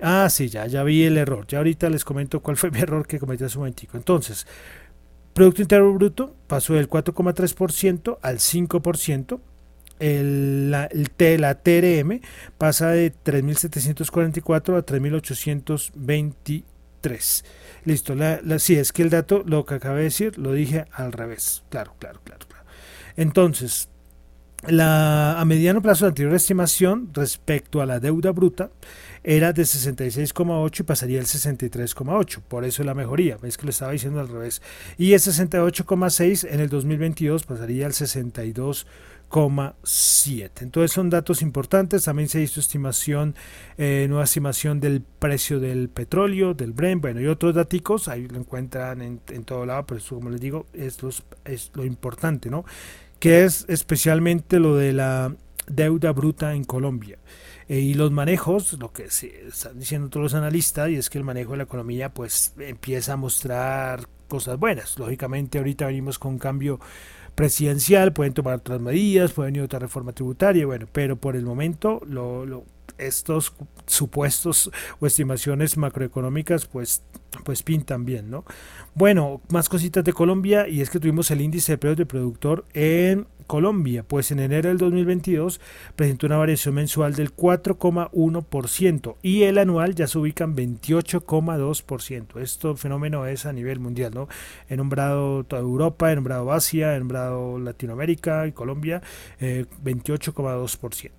Ah, 0.00 0.28
sí, 0.30 0.48
ya, 0.48 0.66
ya 0.66 0.82
vi 0.82 1.04
el 1.04 1.18
error. 1.18 1.46
Ya 1.46 1.58
ahorita 1.58 1.88
les 1.90 2.04
comento 2.04 2.40
cuál 2.40 2.56
fue 2.56 2.70
mi 2.72 2.80
error 2.80 3.06
que 3.06 3.18
cometí 3.18 3.44
hace 3.44 3.58
un 3.58 3.62
momentico. 3.62 3.96
Entonces, 3.96 4.46
Producto 5.32 5.62
Interno 5.62 5.92
Bruto 5.92 6.36
pasó 6.46 6.74
del 6.74 6.88
4,3% 6.88 8.18
al 8.20 8.38
5%. 8.38 9.40
El, 9.98 10.70
la, 10.70 10.88
la 10.90 11.54
TRM 11.54 12.20
pasa 12.58 12.88
de 12.88 13.12
3.744 13.12 14.76
a 14.76 14.84
3.823. 14.84 17.44
Listo, 17.84 18.14
la, 18.14 18.40
la, 18.42 18.58
sí, 18.58 18.76
es 18.76 18.92
que 18.92 19.02
el 19.02 19.10
dato, 19.10 19.42
lo 19.46 19.64
que 19.64 19.74
acabé 19.74 19.98
de 19.98 20.04
decir, 20.04 20.38
lo 20.38 20.52
dije 20.52 20.86
al 20.92 21.12
revés. 21.12 21.62
Claro, 21.68 21.94
claro, 21.98 22.20
claro. 22.24 22.46
claro. 22.48 22.64
Entonces, 23.16 23.88
a 24.80 25.42
mediano 25.46 25.82
plazo, 25.82 26.04
la 26.04 26.10
anterior 26.10 26.34
estimación 26.34 27.10
respecto 27.12 27.80
a 27.80 27.86
la 27.86 28.00
deuda 28.00 28.30
bruta 28.30 28.70
era 29.24 29.52
de 29.52 29.62
66,8 29.62 30.80
y 30.80 30.82
pasaría 30.82 31.20
al 31.20 31.26
63,8. 31.26 32.40
Por 32.42 32.64
eso 32.64 32.82
la 32.84 32.94
mejoría. 32.94 33.36
Ves 33.36 33.56
que 33.56 33.64
lo 33.64 33.70
estaba 33.70 33.92
diciendo 33.92 34.18
al 34.20 34.28
revés. 34.28 34.60
Y 34.98 35.12
el 35.12 35.20
68,6 35.20 36.48
en 36.50 36.58
el 36.60 36.68
2022 36.68 37.44
pasaría 37.44 37.86
al 37.86 37.92
62,7. 37.92 40.50
Entonces 40.60 40.92
son 40.92 41.08
datos 41.10 41.42
importantes. 41.42 42.04
También 42.04 42.28
se 42.28 42.42
hizo 42.42 42.60
estimación, 42.60 43.34
eh, 43.78 44.06
nueva 44.08 44.24
estimación 44.24 44.80
del 44.80 45.02
precio 45.02 45.60
del 45.60 45.88
petróleo, 45.88 46.54
del 46.54 46.72
Brent, 46.72 47.02
bueno, 47.02 47.20
y 47.20 47.26
otros 47.26 47.54
datos. 47.54 48.08
Ahí 48.08 48.26
lo 48.28 48.38
encuentran 48.38 49.02
en, 49.02 49.20
en 49.30 49.44
todo 49.44 49.66
lado, 49.66 49.86
pero 49.86 49.98
eso, 49.98 50.16
como 50.16 50.30
les 50.30 50.40
digo, 50.40 50.66
es, 50.72 51.02
los, 51.02 51.22
es 51.44 51.70
lo 51.74 51.84
importante, 51.84 52.50
¿no? 52.50 52.64
que 53.22 53.44
es 53.44 53.66
especialmente 53.68 54.58
lo 54.58 54.74
de 54.74 54.92
la 54.92 55.32
deuda 55.68 56.10
bruta 56.10 56.54
en 56.54 56.64
Colombia. 56.64 57.18
Eh, 57.72 57.80
y 57.80 57.94
los 57.94 58.10
manejos, 58.10 58.74
lo 58.74 58.92
que 58.92 59.10
se 59.10 59.46
están 59.46 59.78
diciendo 59.78 60.10
todos 60.10 60.24
los 60.24 60.34
analistas, 60.34 60.90
y 60.90 60.96
es 60.96 61.08
que 61.08 61.16
el 61.16 61.24
manejo 61.24 61.52
de 61.52 61.56
la 61.56 61.62
economía 61.62 62.12
pues 62.12 62.52
empieza 62.58 63.14
a 63.14 63.16
mostrar 63.16 64.06
cosas 64.28 64.58
buenas. 64.58 64.98
Lógicamente 64.98 65.56
ahorita 65.56 65.86
venimos 65.86 66.18
con 66.18 66.32
un 66.32 66.38
cambio 66.38 66.80
presidencial, 67.34 68.12
pueden 68.12 68.34
tomar 68.34 68.56
otras 68.56 68.78
medidas, 68.78 69.32
pueden 69.32 69.56
ir 69.56 69.62
otra 69.62 69.78
reforma 69.78 70.12
tributaria, 70.12 70.66
bueno, 70.66 70.86
pero 70.92 71.16
por 71.16 71.34
el 71.34 71.46
momento 71.46 72.02
lo, 72.06 72.66
estos 72.98 73.54
supuestos 73.86 74.70
o 75.00 75.06
estimaciones 75.06 75.78
macroeconómicas 75.78 76.66
pues, 76.66 77.02
pues 77.42 77.62
pintan 77.62 78.04
bien, 78.04 78.30
¿no? 78.30 78.44
Bueno, 78.94 79.40
más 79.48 79.70
cositas 79.70 80.04
de 80.04 80.12
Colombia 80.12 80.68
y 80.68 80.82
es 80.82 80.90
que 80.90 81.00
tuvimos 81.00 81.30
el 81.30 81.40
índice 81.40 81.72
de 81.72 81.78
precios 81.78 81.96
del 81.96 82.06
productor 82.06 82.66
en 82.74 83.26
Colombia, 83.52 84.02
pues 84.02 84.30
en 84.30 84.38
enero 84.38 84.70
del 84.70 84.78
2022 84.78 85.60
presentó 85.94 86.26
una 86.26 86.38
variación 86.38 86.74
mensual 86.74 87.12
del 87.12 87.36
4,1% 87.36 89.16
y 89.20 89.42
el 89.42 89.58
anual 89.58 89.94
ya 89.94 90.06
se 90.06 90.16
ubica 90.18 90.44
en 90.44 90.56
28,2%. 90.56 92.40
Este 92.40 92.74
fenómeno 92.76 93.26
es 93.26 93.44
a 93.44 93.52
nivel 93.52 93.78
mundial, 93.78 94.12
¿no? 94.14 94.26
He 94.70 94.76
nombrado 94.78 95.44
toda 95.44 95.60
Europa, 95.60 96.10
he 96.10 96.14
nombrado 96.14 96.50
Asia, 96.50 96.96
he 96.96 96.98
nombrado 96.98 97.58
Latinoamérica 97.58 98.46
y 98.46 98.52
Colombia, 98.52 99.02
eh, 99.38 99.66
28,2%. 99.84 101.10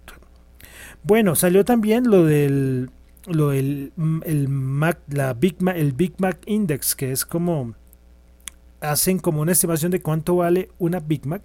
Bueno, 1.03 1.35
salió 1.35 1.63
también 1.63 2.09
lo 2.09 2.25
del 2.25 2.89
lo 3.27 3.49
del 3.49 3.93
el 4.25 4.49
Mac, 4.49 4.97
la 5.07 5.35
Big 5.35 5.61
Mac, 5.61 5.75
el 5.77 5.91
Big 5.91 6.15
Mac 6.17 6.39
Index, 6.47 6.95
que 6.95 7.11
es 7.11 7.25
como 7.25 7.75
hacen 8.83 9.17
como 9.17 9.41
una 9.41 9.53
estimación 9.53 9.91
de 9.91 10.01
cuánto 10.01 10.35
vale 10.35 10.69
una 10.77 10.99
Big 10.99 11.25
Mac 11.25 11.41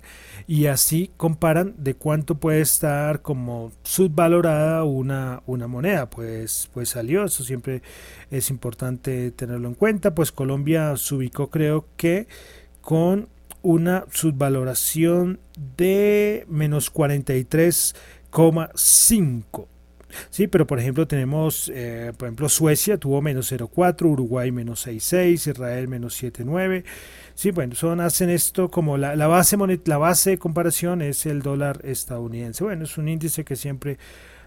y 0.46 0.66
así 0.66 1.10
comparan 1.16 1.74
de 1.78 1.94
cuánto 1.94 2.34
puede 2.34 2.60
estar 2.60 3.22
como 3.22 3.72
subvalorada 3.84 4.84
una, 4.84 5.42
una 5.46 5.68
moneda. 5.68 6.10
Pues, 6.10 6.68
pues 6.74 6.90
salió, 6.90 7.24
eso 7.24 7.44
siempre 7.44 7.82
es 8.30 8.50
importante 8.50 9.30
tenerlo 9.30 9.68
en 9.68 9.74
cuenta. 9.74 10.14
Pues 10.14 10.32
Colombia 10.32 10.96
se 10.96 11.14
ubicó 11.14 11.48
creo 11.48 11.86
que 11.96 12.26
con 12.80 13.28
una 13.62 14.04
subvaloración 14.10 15.40
de 15.76 16.44
menos 16.48 16.90
43 16.90 17.94
0,5. 18.30 19.66
Sí, 20.30 20.46
pero 20.46 20.66
por 20.66 20.78
ejemplo 20.78 21.06
tenemos, 21.06 21.70
eh, 21.74 22.12
por 22.16 22.28
ejemplo, 22.28 22.48
Suecia 22.48 22.98
tuvo 22.98 23.20
menos 23.22 23.52
0,4, 23.52 24.10
Uruguay 24.10 24.50
menos 24.50 24.86
6,6, 24.86 25.50
Israel 25.50 25.88
menos 25.88 26.22
7,9. 26.22 26.84
Sí, 27.34 27.50
bueno, 27.50 27.74
son, 27.74 28.00
hacen 28.00 28.30
esto 28.30 28.70
como 28.70 28.96
la, 28.96 29.16
la, 29.16 29.26
base 29.26 29.56
la 29.84 29.98
base 29.98 30.30
de 30.30 30.38
comparación 30.38 31.02
es 31.02 31.26
el 31.26 31.42
dólar 31.42 31.80
estadounidense. 31.84 32.64
Bueno, 32.64 32.84
es 32.84 32.98
un 32.98 33.08
índice 33.08 33.44
que 33.44 33.56
siempre 33.56 33.98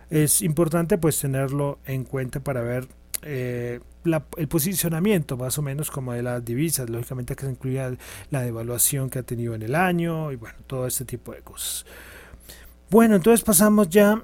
es 0.09 0.41
importante 0.41 0.97
pues 0.97 1.19
tenerlo 1.19 1.79
en 1.85 2.03
cuenta 2.03 2.41
para 2.41 2.61
ver 2.61 2.87
eh, 3.23 3.79
el 4.37 4.47
posicionamiento 4.47 5.37
más 5.37 5.57
o 5.57 5.61
menos 5.61 5.91
como 5.91 6.13
de 6.13 6.23
las 6.23 6.43
divisas, 6.43 6.89
lógicamente 6.89 7.35
que 7.35 7.45
se 7.45 7.51
incluía 7.51 7.95
la 8.31 8.41
devaluación 8.41 9.09
que 9.09 9.19
ha 9.19 9.23
tenido 9.23 9.53
en 9.53 9.61
el 9.61 9.75
año 9.75 10.31
y 10.31 10.35
bueno, 10.37 10.57
todo 10.65 10.87
este 10.87 11.05
tipo 11.05 11.31
de 11.31 11.41
cosas. 11.41 11.85
Bueno, 12.89 13.15
entonces 13.15 13.43
pasamos 13.43 13.89
ya 13.89 14.23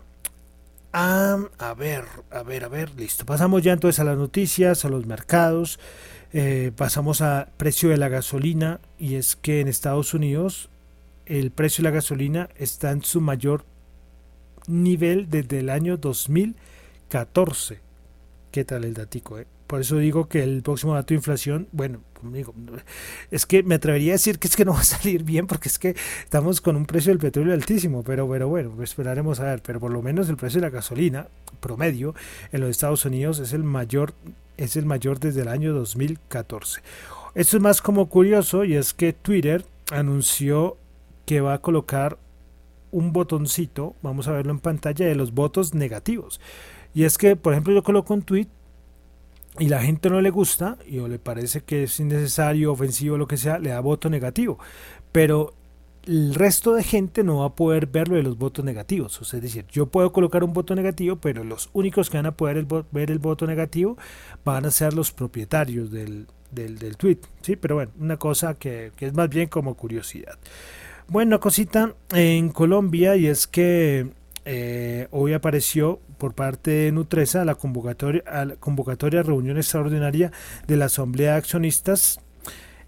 a, 0.98 1.74
ver, 1.77 2.06
a 2.32 2.44
ver, 2.44 2.63
a 2.63 2.68
ver, 2.68 2.96
listo. 2.96 3.25
Pasamos 3.25 3.62
ya 3.62 3.74
entonces 3.74 4.00
a 4.00 4.04
las 4.04 4.18
noticias, 4.18 4.84
a 4.84 4.89
los 4.89 5.06
mercados, 5.06 5.80
eh, 6.34 6.72
pasamos 6.75 7.22
a 7.22 7.50
precio 7.58 7.89
de 7.89 7.98
la 7.98 8.10
gasolina 8.10 8.80
y 8.98 9.16
es 9.16 9.36
que 9.36 9.62
en 9.62 9.68
Estados 9.68 10.13
Unidos 10.13 10.70
el 11.25 11.51
precio 11.51 11.84
de 11.84 11.89
la 11.89 11.96
gasolina 11.96 12.50
está 12.58 12.92
en 12.92 13.04
su 13.04 13.22
mayor 13.22 13.66
nivel 14.68 15.30
desde 15.30 15.60
el 15.60 15.70
año 15.70 15.98
2014. 15.98 17.80
¿Qué 18.51 18.66
tal 18.66 18.84
el 18.84 18.94
datico? 18.94 19.38
Eh? 19.38 19.46
Por 19.67 19.81
eso 19.81 19.97
digo 19.97 20.27
que 20.27 20.43
el 20.43 20.63
próximo 20.63 20.93
dato 20.93 21.09
de 21.09 21.15
inflación, 21.15 21.67
bueno, 21.74 22.00
conmigo, 22.13 22.53
es 23.31 23.45
que 23.45 23.63
me 23.63 23.75
atrevería 23.75 24.13
a 24.13 24.15
decir 24.15 24.39
que 24.39 24.47
es 24.47 24.55
que 24.55 24.63
no 24.65 24.74
va 24.74 24.79
a 24.79 24.83
salir 24.83 25.24
bien 25.24 25.45
porque 25.45 25.67
es 25.67 25.77
que 25.77 25.95
estamos 26.24 26.62
con 26.62 26.75
un 26.77 26.86
precio 26.86 27.12
del 27.12 27.19
petróleo 27.19 27.53
altísimo, 27.53 28.01
pero, 28.03 28.27
pero 28.29 28.47
bueno, 28.47 28.81
esperaremos 28.81 29.39
a 29.41 29.43
ver, 29.43 29.62
pero 29.62 29.79
por 29.79 29.91
lo 29.91 30.01
menos 30.01 30.29
el 30.29 30.38
precio 30.38 30.62
de 30.62 30.67
la 30.67 30.71
gasolina 30.71 31.27
promedio 31.59 32.15
en 32.51 32.62
los 32.62 32.69
Estados 32.69 33.03
Unidos 33.05 33.39
es 33.39 33.51
el 33.51 33.63
mayor, 33.63 34.13
es 34.55 34.77
el 34.77 34.86
mayor 34.86 35.19
desde 35.19 35.41
el 35.41 35.50
año 35.50 35.74
2014. 35.74 36.81
Esto 37.36 37.57
es 37.57 37.63
más 37.63 37.81
como 37.81 38.07
curioso 38.07 38.63
y 38.63 38.75
es 38.75 38.93
que 38.93 39.13
Twitter 39.13 39.65
anunció 39.91 40.77
que 41.25 41.41
va 41.41 41.53
a 41.55 41.62
colocar 41.62 42.17
un 42.91 43.12
botoncito, 43.12 43.95
vamos 44.01 44.27
a 44.27 44.31
verlo 44.31 44.51
en 44.51 44.59
pantalla, 44.59 45.05
de 45.05 45.15
los 45.15 45.33
votos 45.33 45.74
negativos. 45.74 46.39
Y 46.93 47.03
es 47.03 47.17
que, 47.17 47.36
por 47.36 47.53
ejemplo, 47.53 47.74
yo 47.74 47.83
coloco 47.83 48.13
un 48.13 48.24
tweet 48.24 48.47
y 49.59 49.67
la 49.67 49.81
gente 49.81 50.09
no 50.09 50.21
le 50.21 50.29
gusta 50.29 50.77
y 50.87 50.99
o 50.99 51.07
le 51.07 51.19
parece 51.19 51.61
que 51.61 51.83
es 51.83 51.99
innecesario, 51.99 52.71
ofensivo, 52.71 53.17
lo 53.17 53.27
que 53.27 53.37
sea, 53.37 53.59
le 53.59 53.69
da 53.69 53.79
voto 53.79 54.09
negativo. 54.09 54.59
Pero 55.11 55.53
el 56.05 56.35
resto 56.35 56.73
de 56.73 56.83
gente 56.83 57.23
no 57.23 57.39
va 57.39 57.47
a 57.47 57.55
poder 57.55 57.87
ver 57.87 58.07
lo 58.07 58.15
de 58.15 58.23
los 58.23 58.37
votos 58.37 58.63
negativos. 58.63 59.19
O 59.21 59.25
sea, 59.25 59.37
es 59.37 59.43
decir, 59.43 59.65
yo 59.69 59.87
puedo 59.87 60.11
colocar 60.11 60.43
un 60.43 60.53
voto 60.53 60.73
negativo, 60.75 61.17
pero 61.17 61.43
los 61.43 61.69
únicos 61.73 62.09
que 62.09 62.17
van 62.17 62.27
a 62.27 62.35
poder 62.35 62.65
ver 62.91 63.11
el 63.11 63.19
voto 63.19 63.45
negativo 63.45 63.97
van 64.45 64.65
a 64.65 64.71
ser 64.71 64.93
los 64.93 65.11
propietarios 65.11 65.91
del, 65.91 66.27
del, 66.51 66.97
tweet. 66.97 67.19
¿sí? 67.41 67.55
Pero 67.55 67.75
bueno, 67.75 67.91
una 67.99 68.17
cosa 68.17 68.53
que, 68.53 68.91
que, 68.95 69.07
es 69.07 69.13
más 69.13 69.29
bien 69.29 69.49
como 69.49 69.75
curiosidad. 69.75 70.37
Bueno, 71.09 71.39
cosita 71.39 71.93
en 72.11 72.49
Colombia 72.49 73.15
y 73.15 73.27
es 73.27 73.47
que 73.47 74.07
eh, 74.45 75.07
hoy 75.11 75.33
apareció 75.33 75.99
por 76.17 76.33
parte 76.33 76.71
de 76.71 76.91
Nutresa 76.91 77.45
la 77.45 77.55
convocatoria 77.55 78.24
a 78.27 78.45
la 78.45 78.55
convocatoria 78.55 79.21
a 79.21 79.24
reunión 79.24 79.57
extraordinaria 79.57 80.31
de 80.67 80.77
la 80.77 80.86
Asamblea 80.86 81.33
de 81.33 81.38
Accionistas 81.38 82.19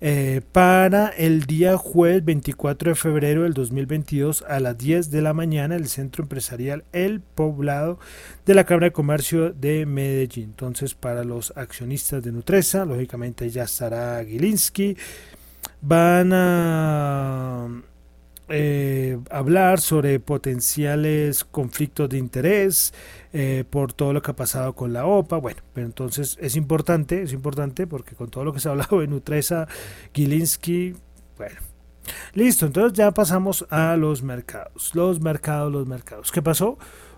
eh, 0.01 0.39
para 0.53 1.09
el 1.09 1.43
día 1.43 1.77
jueves 1.77 2.24
24 2.24 2.91
de 2.91 2.95
febrero 2.95 3.43
del 3.43 3.53
2022 3.53 4.45
a 4.48 4.62
las 4.62 4.77
10 4.77 5.12
de 5.12 5.21
la 5.21 5.33
mañana 5.33 5.75
el 5.75 5.89
centro 5.89 6.24
empresarial 6.24 6.86
El 6.93 7.19
Poblado 7.19 8.00
de 8.45 8.53
la 8.53 8.63
Cámara 8.63 8.86
de 8.86 8.91
Comercio 8.93 9.51
de 9.51 9.86
Medellín. 9.86 10.45
Entonces, 10.45 10.95
para 10.95 11.25
los 11.25 11.51
accionistas 11.57 12.24
de 12.24 12.31
Nutresa, 12.31 12.86
lógicamente 12.86 13.50
ya 13.50 13.63
estará 13.63 14.24
Gilinski. 14.24 14.95
Van 15.81 16.31
a 16.31 17.67
eh, 18.50 19.20
hablar 19.29 19.79
sobre 19.79 20.20
potenciales 20.20 21.44
conflictos 21.44 22.10
de 22.10 22.18
interés 22.18 22.94
eh, 23.32 23.63
por 23.70 23.94
todo 23.94 24.13
lo 24.13 24.22
que 24.22 24.32
ha 24.32 24.36
pasado 24.36 24.74
con 24.74 24.94
la 24.94 25.06
OPA. 25.06 25.38
Bueno, 25.38 25.62
pero 25.74 25.86
entonces 25.86 26.38
es 26.41 26.56
importante, 26.56 27.22
es 27.22 27.34
importante 27.34 27.88
porque 27.88 28.15
con 28.15 28.29
todo 28.29 28.44
lo 28.44 28.53
que 28.53 28.60
se 28.60 28.68
ha 28.68 28.72
hablado 28.72 29.00
de 29.00 29.08
Nutresa, 29.08 29.68
Gilinski, 30.13 30.96
bueno. 31.38 31.60
Listo, 32.34 32.65
entonces 32.65 32.98
ya 32.98 33.12
pasamos 33.12 33.65
a 33.70 33.96
los 33.96 34.24
mercados. 34.24 34.96
Los 34.96 35.22
mercados, 35.22 35.72
los 35.72 35.86
mercados. 35.88 36.32
¿Qué 36.32 36.41
pasó? 36.41 36.77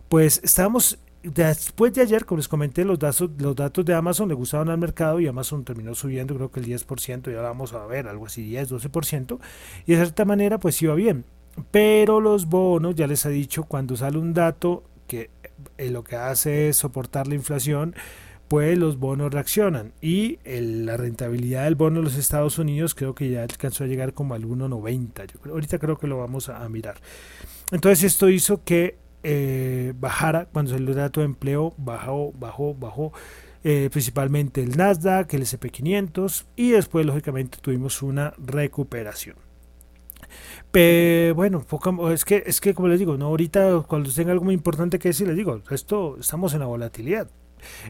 Pues 0.09 0.41
estábamos 0.43 0.99
después 1.23 1.93
de 1.93 2.01
ayer, 2.01 2.25
como 2.25 2.37
les 2.37 2.47
comenté, 2.47 2.83
los 2.85 2.99
datos, 2.99 3.29
los 3.37 3.55
datos 3.55 3.85
de 3.85 3.93
Amazon 3.93 4.27
le 4.29 4.33
gustaban 4.33 4.69
al 4.69 4.77
mercado 4.77 5.19
y 5.19 5.27
Amazon 5.27 5.63
terminó 5.63 5.95
subiendo, 5.95 6.35
creo 6.35 6.51
que 6.51 6.59
el 6.59 6.65
10%, 6.67 7.31
ya 7.31 7.41
vamos 7.41 7.73
a 7.73 7.85
ver, 7.85 8.07
algo 8.07 8.25
así, 8.25 8.43
10, 8.43 8.71
12%, 8.71 9.39
y 9.85 9.91
de 9.93 9.97
cierta 9.97 10.25
manera 10.25 10.59
pues 10.59 10.81
iba 10.81 10.95
bien. 10.95 11.25
Pero 11.69 12.21
los 12.21 12.47
bonos, 12.47 12.95
ya 12.95 13.07
les 13.07 13.25
he 13.25 13.29
dicho, 13.29 13.63
cuando 13.63 13.97
sale 13.97 14.17
un 14.17 14.33
dato 14.33 14.83
que 15.07 15.29
eh, 15.77 15.91
lo 15.91 16.03
que 16.03 16.15
hace 16.15 16.69
es 16.69 16.77
soportar 16.77 17.27
la 17.27 17.35
inflación, 17.35 17.93
pues 18.47 18.77
los 18.77 18.97
bonos 18.97 19.33
reaccionan. 19.33 19.93
Y 20.01 20.39
la 20.45 20.97
rentabilidad 20.97 21.65
del 21.65 21.75
bono 21.75 21.99
de 21.99 22.03
los 22.03 22.17
Estados 22.17 22.57
Unidos 22.59 22.95
creo 22.95 23.15
que 23.15 23.29
ya 23.29 23.43
alcanzó 23.43 23.83
a 23.83 23.87
llegar 23.87 24.13
como 24.13 24.33
al 24.33 24.43
1,90. 24.43 25.25
Yo 25.25 25.51
ahorita 25.51 25.79
creo 25.79 25.97
que 25.97 26.07
lo 26.07 26.17
vamos 26.17 26.49
a 26.49 26.67
mirar. 26.67 26.95
Entonces 27.71 28.03
esto 28.03 28.29
hizo 28.29 28.63
que 28.63 28.97
eh, 29.23 29.93
bajara 29.95 30.45
cuando 30.45 30.71
salió 30.71 30.89
el 30.89 30.95
dato 30.95 31.21
de 31.21 31.27
empleo, 31.27 31.73
bajó, 31.77 32.33
bajó, 32.33 32.73
bajó. 32.75 33.13
Eh, 33.63 33.89
principalmente 33.91 34.63
el 34.63 34.75
Nasdaq, 34.75 35.31
el 35.35 35.43
SP500 35.43 36.45
y 36.55 36.71
después 36.71 37.05
lógicamente 37.05 37.59
tuvimos 37.61 38.01
una 38.01 38.33
recuperación. 38.39 39.35
Pero 40.71 41.35
bueno, 41.35 41.63
es 42.11 42.25
que 42.25 42.43
es 42.45 42.59
que 42.59 42.73
como 42.73 42.87
les 42.87 42.99
digo, 42.99 43.17
no 43.17 43.27
ahorita 43.27 43.83
cuando 43.87 44.11
tenga 44.11 44.31
algo 44.31 44.45
muy 44.45 44.55
importante 44.55 44.97
que 44.97 45.09
decir 45.09 45.27
les 45.27 45.35
digo, 45.35 45.61
esto 45.69 46.17
estamos 46.19 46.53
en 46.53 46.61
la 46.61 46.65
volatilidad. 46.65 47.29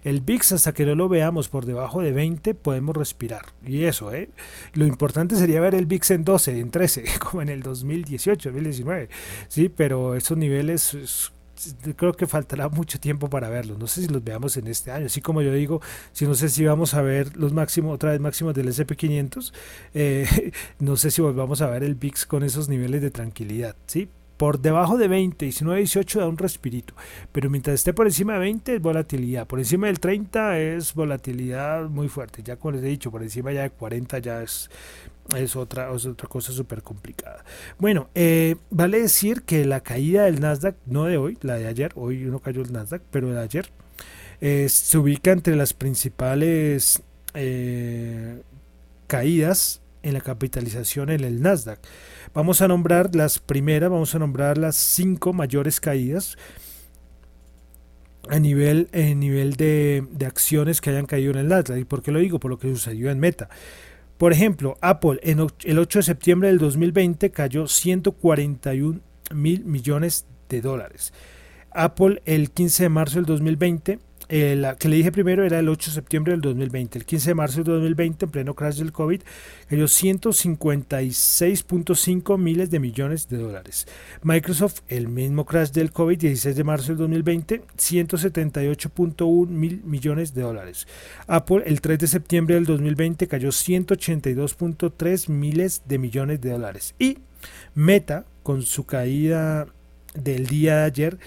El 0.04 0.22
VIX 0.22 0.54
hasta 0.54 0.74
que 0.74 0.86
no 0.86 0.96
lo 0.96 1.10
veamos 1.10 1.50
por 1.50 1.66
debajo 1.66 2.02
de 2.02 2.12
20 2.12 2.54
podemos 2.56 2.96
respirar. 2.96 3.46
Y 3.66 3.84
eso, 3.84 4.14
¿eh? 4.14 4.30
Lo 4.74 4.86
importante 4.86 5.36
sería 5.36 5.62
ver 5.62 5.76
el 5.76 5.86
VIX 5.86 6.12
en 6.12 6.24
12, 6.24 6.60
en 6.60 6.72
13, 6.72 7.04
como 7.20 7.42
en 7.42 7.50
el 7.50 7.64
2018, 7.64 8.50
2019. 8.50 9.10
Sí, 9.48 9.70
pero 9.70 10.16
esos 10.16 10.38
niveles 10.38 11.32
creo 11.96 12.14
que 12.14 12.28
faltará 12.28 12.70
mucho 12.70 13.00
tiempo 13.00 13.30
para 13.30 13.50
verlos. 13.50 13.78
No 13.78 13.88
sé 13.88 14.02
si 14.02 14.08
los 14.08 14.24
veamos 14.24 14.58
en 14.58 14.68
este 14.68 14.92
año. 14.92 15.06
Así 15.06 15.22
como 15.22 15.42
yo 15.42 15.54
digo, 15.54 15.82
si 16.12 16.26
no 16.26 16.36
sé 16.36 16.50
si 16.50 16.66
vamos 16.66 16.94
a 16.94 17.02
ver 17.02 17.36
los 17.38 17.54
máximos, 17.54 17.94
otra 17.94 18.12
vez 18.12 18.20
máximos 18.20 18.54
del 18.54 18.68
SP500, 18.68 19.54
eh, 19.94 20.52
no 20.80 20.98
sé 20.98 21.12
si 21.12 21.22
volvamos 21.22 21.62
a 21.62 21.70
ver 21.70 21.84
el 21.84 21.96
VIX 21.96 22.26
con 22.26 22.44
esos 22.44 22.70
niveles 22.70 23.02
de 23.02 23.12
tranquilidad. 23.12 23.76
¿sí? 23.86 24.10
Por 24.41 24.60
debajo 24.60 24.97
de 24.97 25.08
20, 25.08 25.45
19, 25.45 25.82
18 25.82 26.19
da 26.19 26.27
un 26.27 26.36
respirito. 26.36 26.95
Pero 27.32 27.47
mientras 27.51 27.75
esté 27.75 27.93
por 27.93 28.08
encima 28.08 28.34
de 28.34 28.39
20 28.39 28.73
es 28.73 28.82
volatilidad. 28.82 29.45
Por 29.45 29.60
encima 29.60 29.86
del 29.86 29.99
30 29.99 30.58
es 30.58 30.95
volatilidad 30.95 31.88
muy 31.89 32.10
fuerte. 32.10 32.41
Ya 32.41 32.56
como 32.56 32.71
les 32.71 32.84
he 32.84 32.88
dicho, 32.88 33.12
por 33.12 33.21
encima 33.21 33.51
ya 33.51 33.62
de 33.62 33.69
40 33.69 34.17
ya 34.17 34.41
es, 34.41 34.71
es, 35.38 35.56
otra, 35.56 35.91
otra 35.91 36.27
cosa 36.27 36.51
súper 36.54 36.82
complicada. 36.82 37.45
Bueno, 37.77 38.10
eh, 38.15 38.56
vale 38.71 38.99
decir 39.01 39.43
que 39.43 39.63
la 39.63 39.82
caída 39.82 40.23
del 40.23 40.39
Nasdaq, 40.39 40.75
no 40.88 41.06
de 41.06 41.17
hoy, 41.17 41.38
la 41.41 41.58
de 41.58 41.67
ayer, 41.67 41.91
hoy 41.93 42.21
no 42.21 42.39
cayó 42.39 42.63
el 42.63 42.73
Nasdaq, 42.73 43.04
pero 43.12 43.32
de 43.32 43.41
ayer, 43.41 43.69
eh, 44.39 44.69
se 44.69 44.97
ubica 44.97 45.34
entre 45.34 45.56
las 45.56 45.73
principales 45.73 47.04
eh, 47.36 48.41
caídas 49.06 49.82
en 50.04 50.14
la 50.14 50.22
capitalización 50.22 51.10
en 51.10 51.24
el 51.24 51.42
Nasdaq. 51.42 51.80
Vamos 52.34 52.62
a 52.62 52.68
nombrar 52.68 53.16
las 53.16 53.40
primeras, 53.40 53.90
vamos 53.90 54.16
a 54.16 54.20
nombrar 54.20 54.58
las 54.58 54.76
cinco 54.76 55.34
mayores 55.34 55.80
caídas 55.80 56.38
a 58.30 58.40
nivel, 58.40 58.88
en 58.92 59.20
nivel 59.20 59.56
de, 59.56 60.06
acciones 60.26 60.82
que 60.82 60.92
hayan 60.92 61.06
caído 61.06 61.32
en 61.32 61.40
el 61.40 61.48
Nasdaq. 61.48 61.78
¿Y 61.80 61.86
por 61.86 62.02
qué 62.02 62.12
lo 62.12 62.20
digo? 62.20 62.40
Por 62.40 62.52
lo 62.52 62.60
que 62.60 62.70
sucedió 62.70 63.12
en 63.12 63.20
Meta. 63.20 63.50
Por 64.18 64.34
ejemplo, 64.34 64.78
Apple 64.82 65.20
en 65.24 65.40
el 65.64 65.80
8 65.80 66.00
de 66.00 66.04
septiembre 66.04 66.50
del 66.50 66.60
2020 66.60 67.32
cayó 67.32 67.68
141 67.68 69.00
mil 69.34 69.66
millones 69.66 70.26
de 70.50 70.62
dólares. 70.62 71.14
Apple 71.72 72.22
el 72.26 72.52
15 72.52 72.84
de 72.84 72.90
marzo 72.90 73.16
del 73.16 73.26
2020 73.26 74.00
eh, 74.34 74.56
la 74.56 74.78
que 74.78 74.88
le 74.88 74.96
dije 74.96 75.12
primero 75.12 75.44
era 75.44 75.60
el 75.60 75.67
8 75.67 75.91
de 75.91 75.96
septiembre 75.96 76.32
del 76.32 76.39
2020. 76.39 77.00
El 77.00 77.06
15 77.06 77.32
de 77.32 77.36
marzo 77.36 77.58
del 77.58 77.65
2020, 77.65 78.24
en 78.24 78.32
pleno 78.32 78.56
crash 78.56 78.78
del 78.78 78.94
COVID, 78.94 79.22
cayó 79.67 79.84
156.5 79.84 82.38
miles 82.38 82.72
de 82.72 82.80
millones 82.80 83.28
de 83.28 83.36
dólares. 83.36 83.89
Microsoft, 84.24 84.84
el 84.88 85.10
mismo 85.10 85.46
crash 85.46 85.72
del 85.72 85.91
COVID, 85.91 86.17
16 86.17 86.56
de 86.56 86.63
marzo 86.63 86.94
del 86.94 87.00
2020, 87.00 87.63
178.1 87.78 89.50
mil 89.50 89.84
millones 89.84 90.34
de 90.34 90.44
dólares. 90.44 90.88
Apple, 91.28 91.63
el 91.65 91.82
3 91.82 92.00
de 92.00 92.08
septiembre 92.08 92.56
del 92.56 92.63
2020, 92.63 93.28
cayó 93.28 93.50
182.3 93.50 95.28
miles 95.28 95.82
de 95.89 95.98
millones 95.98 96.39
de 96.39 96.52
dólares. 96.52 96.96
Y 96.98 97.17
Meta, 97.76 98.24
con 98.44 98.62
su 98.62 98.86
caída 98.86 99.67
del 100.15 100.48
día 100.48 100.78
de 100.78 100.86
ayer, 100.86 101.20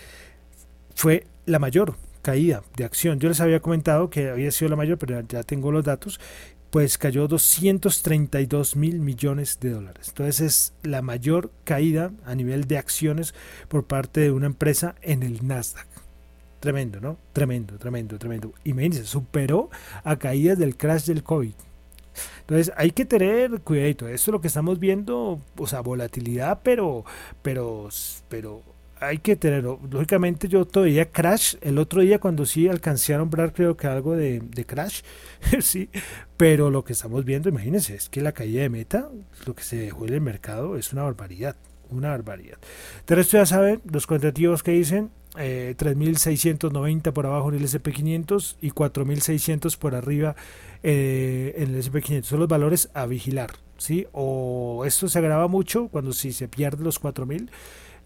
fue 0.94 1.26
la 1.44 1.58
mayor, 1.58 1.96
caída 2.24 2.62
de 2.76 2.84
acción. 2.84 3.20
Yo 3.20 3.28
les 3.28 3.40
había 3.40 3.60
comentado 3.60 4.08
que 4.10 4.30
había 4.30 4.50
sido 4.50 4.70
la 4.70 4.76
mayor, 4.76 4.98
pero 4.98 5.20
ya 5.20 5.42
tengo 5.44 5.70
los 5.70 5.84
datos. 5.84 6.18
Pues 6.70 6.98
cayó 6.98 7.28
232 7.28 8.74
mil 8.74 8.98
millones 8.98 9.60
de 9.60 9.70
dólares. 9.70 10.08
Entonces 10.08 10.40
es 10.40 10.72
la 10.82 11.02
mayor 11.02 11.52
caída 11.62 12.10
a 12.24 12.34
nivel 12.34 12.64
de 12.66 12.78
acciones 12.78 13.32
por 13.68 13.84
parte 13.84 14.20
de 14.20 14.32
una 14.32 14.46
empresa 14.46 14.96
en 15.02 15.22
el 15.22 15.46
Nasdaq. 15.46 15.86
tremendo, 16.58 16.98
¿no? 17.00 17.18
Tremendo, 17.32 17.78
tremendo, 17.78 18.18
tremendo. 18.18 18.54
Imagínense, 18.64 19.04
superó 19.04 19.70
a 20.02 20.18
caídas 20.18 20.58
del 20.58 20.76
crash 20.76 21.04
del 21.04 21.22
COVID. 21.22 21.54
Entonces 22.40 22.72
hay 22.76 22.90
que 22.90 23.04
tener 23.04 23.60
cuidado. 23.60 23.88
Esto 23.88 24.08
es 24.08 24.28
lo 24.28 24.40
que 24.40 24.48
estamos 24.48 24.78
viendo, 24.80 25.40
o 25.56 25.66
sea, 25.66 25.80
volatilidad, 25.80 26.60
pero, 26.62 27.04
pero, 27.42 27.88
pero 28.28 28.73
hay 29.00 29.18
que 29.18 29.36
tener, 29.36 29.64
lógicamente 29.64 30.48
yo 30.48 30.64
todavía 30.64 31.10
crash, 31.10 31.56
el 31.60 31.78
otro 31.78 32.00
día 32.00 32.18
cuando 32.18 32.46
sí 32.46 32.68
alcancé 32.68 33.14
a 33.14 33.18
nombrar 33.18 33.52
creo 33.52 33.76
que 33.76 33.86
algo 33.86 34.16
de, 34.16 34.40
de 34.40 34.64
crash, 34.64 35.02
sí, 35.60 35.90
pero 36.36 36.70
lo 36.70 36.84
que 36.84 36.92
estamos 36.92 37.24
viendo, 37.24 37.48
imagínense, 37.48 37.94
es 37.94 38.08
que 38.08 38.20
la 38.20 38.32
caída 38.32 38.62
de 38.62 38.70
meta, 38.70 39.08
lo 39.46 39.54
que 39.54 39.62
se 39.62 39.76
dejó 39.76 40.06
en 40.06 40.14
el 40.14 40.20
mercado 40.20 40.76
es 40.76 40.92
una 40.92 41.02
barbaridad, 41.02 41.56
una 41.90 42.10
barbaridad. 42.10 42.58
De 43.06 43.14
resto 43.14 43.36
ya 43.36 43.46
saben, 43.46 43.82
los 43.90 44.06
cuantitativos 44.06 44.62
que 44.62 44.72
dicen, 44.72 45.10
eh, 45.36 45.74
3.690 45.76 47.12
por 47.12 47.26
abajo 47.26 47.48
en 47.48 47.56
el 47.56 47.64
SP500 47.64 48.56
y 48.60 48.70
4.600 48.70 49.76
por 49.78 49.94
arriba 49.94 50.36
eh, 50.82 51.54
en 51.56 51.74
el 51.74 51.82
SP500. 51.82 52.22
Son 52.22 52.38
los 52.38 52.48
valores 52.48 52.88
a 52.94 53.06
vigilar, 53.06 53.50
¿sí? 53.76 54.06
O 54.12 54.84
esto 54.86 55.08
se 55.08 55.18
agrava 55.18 55.48
mucho 55.48 55.88
cuando 55.88 56.12
si 56.12 56.32
se 56.32 56.46
pierde 56.46 56.84
los 56.84 57.02
4.000 57.02 57.48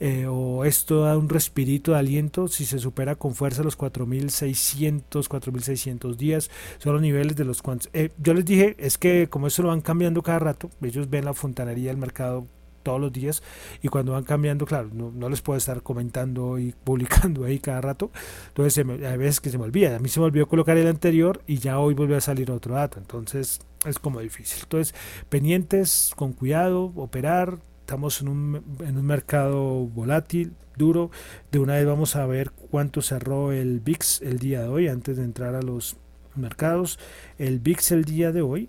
eh, 0.01 0.27
o 0.29 0.65
esto 0.65 1.03
da 1.03 1.17
un 1.17 1.29
respirito 1.29 1.93
de 1.93 1.99
aliento 1.99 2.49
si 2.49 2.65
se 2.65 2.79
supera 2.79 3.17
con 3.17 3.35
fuerza 3.35 3.63
los 3.63 3.77
4.600, 3.77 5.03
4.600 5.11 6.17
días, 6.17 6.51
son 6.79 6.93
los 6.93 7.03
niveles 7.03 7.37
de 7.37 7.45
los 7.45 7.63
cuantos. 7.63 7.91
Eh, 7.93 8.11
yo 8.19 8.35
les 8.35 8.45
dije, 8.45 8.77
es 8.79 8.99
que 8.99 9.29
como 9.29 9.47
eso 9.47 9.63
lo 9.63 9.69
van 9.69 9.81
cambiando 9.81 10.23
cada 10.23 10.39
rato, 10.39 10.71
ellos 10.83 11.11
ven 11.11 11.25
la 11.25 11.35
fontanería 11.35 11.91
del 11.91 11.99
mercado 11.99 12.47
todos 12.83 13.01
los 13.01 13.13
días 13.13 13.43
y 13.83 13.89
cuando 13.89 14.13
van 14.13 14.25
cambiando, 14.25 14.65
claro, 14.65 14.89
no, 14.93 15.29
les 15.29 15.43
puedo 15.43 15.59
estar 15.59 15.83
comentando 15.83 16.59
y 16.59 16.73
publicando 16.85 17.45
ahí 17.45 17.59
cada 17.59 17.81
rato, 17.81 18.11
entonces 18.49 18.79
hay 18.87 19.19
veces 19.19 19.41
que 19.41 19.51
se 19.51 19.59
me 19.59 19.65
olvida, 19.65 19.97
a 19.97 19.99
mí 19.99 20.09
se 20.09 20.21
me 20.21 20.27
olvidó 20.27 20.47
colocar 20.49 20.77
el 20.77 20.87
anterior 20.87 21.43
y 21.47 21.59
ya 21.59 21.79
hoy 21.81 21.95
volvió 21.95 22.17
a 22.17 22.21
salir 22.21 22.51
otro 22.51 22.75
dato, 22.75 22.99
entonces 22.99 23.61
es 23.85 23.99
como 23.99 24.21
difícil. 24.21 24.61
Entonces, 24.63 24.95
pendientes, 25.29 26.13
con 26.17 26.33
cuidado, 26.33 26.93
operar, 26.97 27.59
estamos 27.89 28.21
en 28.21 28.29
un, 28.29 28.63
en 28.81 28.99
un 28.99 29.07
mercado 29.07 29.87
volátil, 29.87 30.53
duro. 30.77 31.11
De 31.51 31.59
una 31.59 31.77
vez 31.77 31.87
vamos 31.87 32.17
a 32.17 32.27
ver 32.27 32.51
cuánto 32.51 33.01
cerró 33.01 33.51
el 33.51 33.81
VIX 33.81 34.21
el 34.21 34.39
día 34.39 34.61
de 34.61 34.69
hoy 34.69 34.89
antes 34.89 35.17
de 35.17 35.25
entrar 35.25 35.55
a 35.55 35.63
los 35.63 35.97
mercados. 36.35 36.99
El 37.39 37.61
VIX 37.61 37.93
el 37.93 38.05
día 38.05 38.31
de 38.31 38.43
hoy 38.43 38.69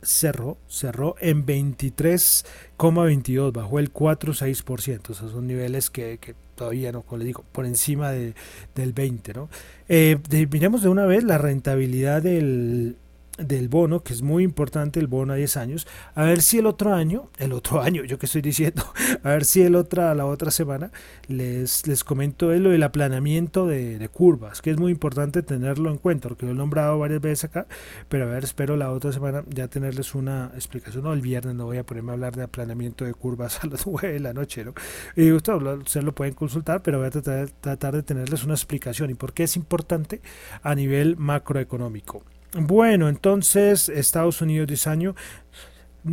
cerró, 0.00 0.56
cerró 0.66 1.16
en 1.20 1.44
23,22, 1.44 3.52
bajó 3.52 3.80
el 3.80 3.92
4,6%. 3.92 5.10
Esos 5.10 5.32
son 5.32 5.46
niveles 5.46 5.90
que, 5.90 6.16
que, 6.16 6.34
todavía 6.54 6.92
no, 6.92 7.02
como 7.02 7.18
le 7.18 7.26
digo, 7.26 7.44
por 7.52 7.66
encima 7.66 8.12
de, 8.12 8.32
del 8.74 8.94
20. 8.94 9.34
¿no? 9.34 9.50
Eh, 9.90 10.16
miremos 10.50 10.80
de 10.80 10.88
una 10.88 11.04
vez 11.04 11.22
la 11.22 11.36
rentabilidad 11.36 12.22
del, 12.22 12.96
del 13.38 13.68
bono, 13.68 14.02
que 14.02 14.12
es 14.12 14.22
muy 14.22 14.44
importante 14.44 15.00
el 15.00 15.06
bono 15.06 15.32
a 15.32 15.36
10 15.36 15.56
años, 15.56 15.86
a 16.14 16.24
ver 16.24 16.42
si 16.42 16.58
el 16.58 16.66
otro 16.66 16.94
año, 16.94 17.30
el 17.38 17.52
otro 17.52 17.80
año, 17.82 18.04
yo 18.04 18.18
que 18.18 18.26
estoy 18.26 18.42
diciendo, 18.42 18.84
a 19.22 19.30
ver 19.30 19.44
si 19.44 19.62
el 19.62 19.74
otra, 19.76 20.14
la 20.14 20.26
otra 20.26 20.50
semana 20.50 20.90
les, 21.28 21.86
les 21.86 22.04
comento 22.04 22.52
lo 22.52 22.70
del 22.70 22.82
aplanamiento 22.82 23.66
de, 23.66 24.08
curvas, 24.12 24.62
que 24.62 24.70
es 24.70 24.78
muy 24.78 24.92
importante 24.92 25.42
tenerlo 25.42 25.90
en 25.90 25.98
cuenta, 25.98 26.28
porque 26.28 26.46
lo 26.46 26.52
he 26.52 26.54
nombrado 26.54 26.98
varias 26.98 27.20
veces 27.20 27.44
acá, 27.44 27.66
pero 28.08 28.24
a 28.24 28.28
ver, 28.28 28.44
espero 28.44 28.76
la 28.76 28.92
otra 28.92 29.12
semana 29.12 29.42
ya 29.48 29.68
tenerles 29.68 30.14
una 30.14 30.52
explicación, 30.54 31.04
no, 31.04 31.12
el 31.12 31.20
viernes 31.20 31.54
no 31.54 31.66
voy 31.66 31.78
a 31.78 31.84
ponerme 31.84 32.12
a 32.12 32.14
hablar 32.14 32.36
de 32.36 32.44
aplanamiento 32.44 33.04
de 33.04 33.12
curvas 33.14 33.58
a 33.64 33.66
las 33.66 33.86
9 33.86 34.12
de 34.12 34.20
la 34.20 34.32
noche, 34.32 34.64
¿no? 34.64 34.74
Y 35.16 35.32
ustedes 35.32 36.04
lo 36.04 36.14
pueden 36.14 36.34
consultar, 36.34 36.82
pero 36.82 36.98
voy 36.98 37.08
a 37.08 37.10
tratar, 37.10 37.50
tratar 37.60 37.94
de 37.94 38.02
tenerles 38.02 38.44
una 38.44 38.54
explicación 38.54 39.10
y 39.10 39.14
por 39.14 39.32
qué 39.32 39.42
es 39.42 39.56
importante 39.56 40.20
a 40.62 40.74
nivel 40.74 41.16
macroeconómico. 41.16 42.22
Bueno, 42.52 43.08
entonces 43.08 43.88
Estados 43.88 44.40
Unidos 44.40 44.68
10 44.68 44.86
años 44.86 45.14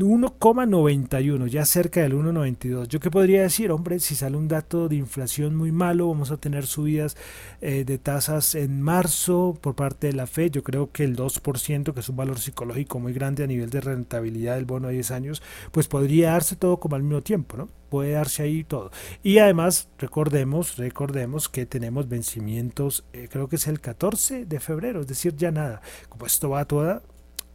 1,91, 0.01 1.47
ya 1.47 1.65
cerca 1.65 2.01
del 2.01 2.13
1,92. 2.13 2.88
Yo 2.88 2.99
qué 2.99 3.12
podría 3.12 3.43
decir, 3.43 3.71
hombre, 3.71 3.99
si 3.99 4.15
sale 4.15 4.38
un 4.38 4.47
dato 4.47 4.89
de 4.89 4.95
inflación 4.95 5.56
muy 5.56 5.71
malo, 5.71 6.08
vamos 6.08 6.32
a 6.32 6.38
tener 6.38 6.65
subidas 6.65 7.15
eh, 7.62 7.84
de 7.86 7.97
tasas 7.99 8.56
en 8.56 8.82
marzo 8.82 9.58
por 9.62 9.75
parte 9.75 10.08
de 10.08 10.13
la 10.13 10.25
Fed. 10.25 10.51
Yo 10.51 10.63
creo 10.63 10.91
que 10.91 11.03
el 11.03 11.15
2%, 11.15 11.93
que 11.93 11.99
es 11.99 12.10
un 12.10 12.15
valor 12.15 12.39
psicológico 12.39 12.99
muy 12.99 13.13
grande 13.13 13.43
a 13.43 13.47
nivel 13.47 13.69
de 13.69 13.82
rentabilidad 13.82 14.56
del 14.56 14.65
bono 14.65 14.88
a 14.88 14.91
10 14.91 15.12
años, 15.12 15.43
pues 15.71 15.88
podría 15.88 16.32
darse 16.32 16.56
todo 16.56 16.77
como 16.77 16.95
al 16.95 17.03
mismo 17.03 17.21
tiempo, 17.21 17.58
¿no? 17.58 17.69
Puede 17.89 18.13
darse 18.13 18.43
ahí 18.43 18.63
todo. 18.63 18.89
Y 19.21 19.38
además, 19.38 19.89
recordemos, 19.99 20.77
recordemos 20.77 21.49
que 21.49 21.67
tenemos 21.67 22.10
vencimientos, 22.10 23.06
eh, 23.13 23.27
creo 23.32 23.47
que 23.47 23.58
es 23.58 23.67
el 23.67 23.79
14 23.79 24.45
de 24.45 24.60
febrero, 24.60 25.01
es 25.01 25.08
decir, 25.08 25.36
ya 25.36 25.51
nada. 25.51 25.82
Como 26.10 26.25
esto 26.25 26.49
va 26.49 26.65
toda, 26.65 27.03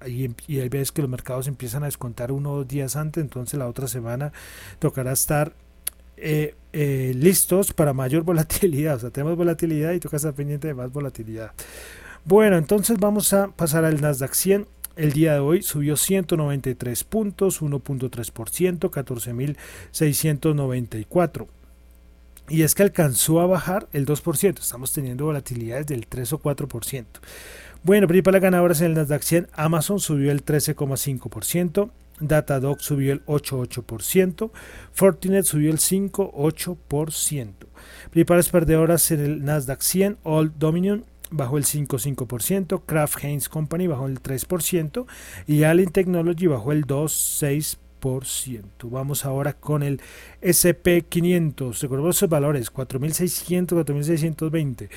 y, 0.07 0.31
y 0.47 0.61
hay 0.61 0.69
veces 0.69 0.93
que 0.93 1.03
los 1.03 1.11
mercados 1.11 1.49
empiezan 1.49 1.83
a 1.83 1.87
descontar 1.87 2.33
uno 2.33 2.53
o 2.53 2.57
dos 2.59 2.69
días 2.69 2.97
antes, 2.97 3.23
entonces 3.23 3.59
la 3.59 3.67
otra 3.67 3.89
semana 3.89 4.33
tocará 4.79 5.13
estar 5.13 5.53
eh, 6.21 6.57
eh, 6.73 7.13
listos 7.15 7.73
para 7.73 7.93
mayor 7.93 8.23
volatilidad. 8.25 8.97
O 8.97 9.01
sea, 9.01 9.11
tenemos 9.11 9.37
volatilidad 9.37 9.93
y 9.93 10.01
toca 10.01 10.17
estar 10.17 10.35
pendiente 10.35 10.67
de 10.69 10.75
más 10.75 10.93
volatilidad. 10.93 11.53
Bueno, 12.25 12.57
entonces 12.57 12.99
vamos 12.99 13.33
a 13.33 13.49
pasar 13.49 13.85
al 13.85 14.01
Nasdaq 14.01 14.35
100. 14.35 14.67
El 14.97 15.13
día 15.13 15.35
de 15.35 15.39
hoy 15.39 15.63
subió 15.63 15.97
193 15.97 17.05
puntos, 17.05 17.63
1.3%, 17.63 18.91
14.694. 18.91 21.47
Y 22.49 22.63
es 22.63 22.75
que 22.75 22.83
alcanzó 22.83 23.41
a 23.41 23.47
bajar 23.47 23.87
el 23.93 24.07
2%. 24.07 24.59
Estamos 24.59 24.93
teniendo 24.93 25.27
volatilidades 25.27 25.87
del 25.87 26.09
3 26.09 26.33
o 26.33 26.43
4%. 26.43 27.05
Bueno, 27.85 28.09
principales 28.09 28.43
ganadoras 28.43 28.81
en 28.81 28.89
el 28.89 28.95
Nasdaq 28.95 29.23
100, 29.23 29.49
Amazon 29.55 30.01
subió 30.01 30.33
el 30.33 30.45
13,5%, 30.45 31.91
Datadog 32.21 32.81
subió 32.81 33.13
el 33.13 33.25
8,8%, 33.27 34.51
Fortinet 34.93 35.45
subió 35.45 35.71
el 35.71 35.79
5,8%. 35.79 37.53
Principales 38.11 38.49
perdedoras 38.49 39.11
en 39.13 39.21
el 39.21 39.45
Nasdaq 39.45 39.81
100, 39.81 40.19
Old 40.25 40.53
Dominion 40.59 41.05
bajó 41.31 41.57
el 41.57 41.65
5,5%, 41.65 42.83
Kraft 42.85 43.23
Heinz 43.23 43.49
Company 43.49 43.87
bajó 43.87 44.07
el 44.07 44.21
3% 44.21 45.07
y 45.47 45.63
Allen 45.63 45.91
Technology 45.91 46.47
bajó 46.49 46.73
el 46.73 46.85
2,6%. 46.85 47.88
Vamos 48.85 49.25
ahora 49.25 49.55
con 49.55 49.83
el 49.83 50.01
SP500. 50.43 51.81
Recordemos 51.81 52.17
esos 52.17 52.29
valores, 52.29 52.73
4.600, 52.73 53.85
4.620. 53.85 54.89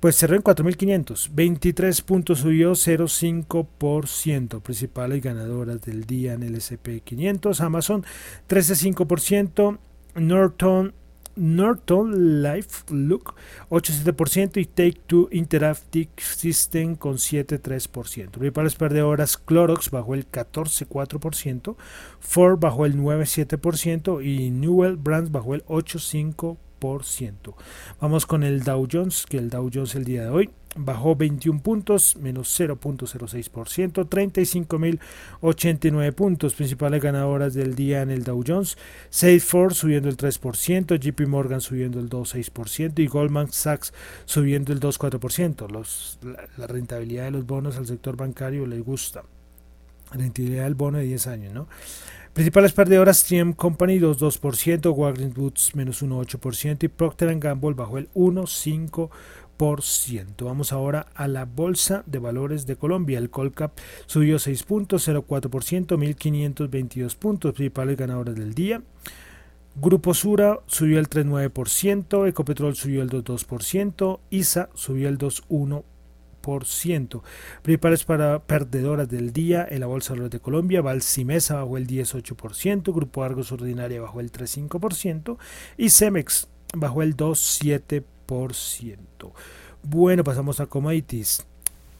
Pues 0.00 0.16
cerró 0.16 0.36
en 0.36 0.42
4.500, 0.42 1.30
23 1.32 2.00
puntos 2.02 2.38
subió 2.38 2.72
0,5%. 2.72 4.62
Principales 4.62 5.22
ganadoras 5.22 5.82
del 5.82 6.04
día 6.04 6.32
en 6.34 6.42
el 6.42 6.54
SP500, 6.56 7.60
Amazon 7.60 8.04
13,5%, 8.48 9.78
Norton 10.14 10.94
Norton 11.40 12.42
Life 12.42 12.84
Look 12.90 13.34
8,7% 13.70 14.60
y 14.60 14.66
Take 14.66 15.00
Two 15.06 15.28
Interactive 15.32 16.10
System 16.18 16.96
con 16.96 17.14
7,3%. 17.14 18.30
Principales 18.30 18.74
perdedoras 18.74 19.38
Clorox 19.38 19.90
bajó 19.90 20.14
el 20.14 20.30
14,4%, 20.30 21.76
Ford 22.20 22.60
bajó 22.60 22.84
el 22.84 22.96
9,7% 22.96 24.24
y 24.24 24.50
Newell 24.50 24.96
Brands 24.96 25.32
bajó 25.32 25.54
el 25.54 25.64
8,5%. 25.64 26.58
Vamos 28.00 28.26
con 28.26 28.42
el 28.42 28.64
Dow 28.64 28.88
Jones, 28.90 29.24
que 29.28 29.38
el 29.38 29.50
Dow 29.50 29.70
Jones 29.72 29.94
el 29.94 30.04
día 30.04 30.24
de 30.24 30.30
hoy 30.30 30.50
bajó 30.76 31.16
21 31.16 31.62
puntos, 31.62 32.16
menos 32.16 32.48
0.06%, 32.58 34.08
35.089 34.08 36.12
puntos. 36.12 36.54
Principales 36.54 37.02
ganadoras 37.02 37.54
del 37.54 37.74
día 37.74 38.02
en 38.02 38.10
el 38.10 38.22
Dow 38.24 38.44
Jones, 38.46 38.76
Salesforce 39.10 39.80
subiendo 39.80 40.08
el 40.08 40.16
3%, 40.16 40.98
JP 40.98 41.28
Morgan 41.28 41.60
subiendo 41.60 42.00
el 42.00 42.08
2.6% 42.08 43.00
y 43.00 43.06
Goldman 43.06 43.52
Sachs 43.52 43.92
subiendo 44.24 44.72
el 44.72 44.80
2.4%. 44.80 45.70
Los, 45.70 46.18
la, 46.22 46.48
la, 46.56 46.66
rentabilidad 46.66 47.24
de 47.24 47.32
los 47.32 47.44
bonos 47.46 47.76
al 47.76 47.86
sector 47.86 48.16
bancario 48.16 48.66
le 48.66 48.80
gusta. 48.80 49.24
Rentabilidad 50.12 50.64
del 50.64 50.74
bono 50.74 50.98
de 50.98 51.04
10 51.04 51.26
años, 51.28 51.54
¿no? 51.54 51.68
Principales 52.32 52.72
perdedoras 52.72 53.24
TM 53.24 53.54
Company 53.54 53.98
2,2%, 53.98 54.96
Wagner 54.96 55.36
Woods 55.36 55.74
menos 55.74 56.00
1,8% 56.00 56.84
y 56.84 56.88
Procter 56.88 57.36
Gamble 57.40 57.74
bajó 57.74 57.98
el 57.98 58.08
1,5%. 58.12 60.44
Vamos 60.44 60.72
ahora 60.72 61.08
a 61.16 61.26
la 61.26 61.44
Bolsa 61.44 62.04
de 62.06 62.20
Valores 62.20 62.66
de 62.66 62.76
Colombia. 62.76 63.18
El 63.18 63.30
Colcap 63.30 63.76
subió 64.06 64.36
6.04%, 64.36 65.98
1.522 65.98 67.16
puntos, 67.16 67.52
principales 67.52 67.96
ganadores 67.96 68.36
del 68.36 68.54
día. 68.54 68.80
Grupo 69.74 70.14
Sura 70.14 70.60
subió 70.66 71.00
el 71.00 71.08
3,9%, 71.08 72.28
Ecopetrol 72.28 72.76
subió 72.76 73.02
el 73.02 73.10
2,2%, 73.10 74.20
ISA 74.30 74.70
subió 74.74 75.08
el 75.08 75.18
2,1%. 75.18 75.82
Principales 77.62 78.04
para 78.04 78.40
perdedoras 78.40 79.08
del 79.08 79.32
día 79.32 79.66
en 79.68 79.80
la 79.80 79.86
Bolsa 79.86 80.14
de 80.14 80.40
Colombia, 80.40 80.82
Valsimesa 80.82 81.56
bajó 81.56 81.76
el 81.76 81.86
18%, 81.86 82.94
Grupo 82.94 83.22
Argos 83.22 83.52
Ordinaria 83.52 84.00
bajó 84.00 84.20
el 84.20 84.32
3,5% 84.32 85.36
y 85.76 85.90
Cemex 85.90 86.48
bajó 86.74 87.02
el 87.02 87.14
2,7%. 87.16 89.32
Bueno, 89.82 90.24
pasamos 90.24 90.60
a 90.60 90.66
commodities. 90.66 91.46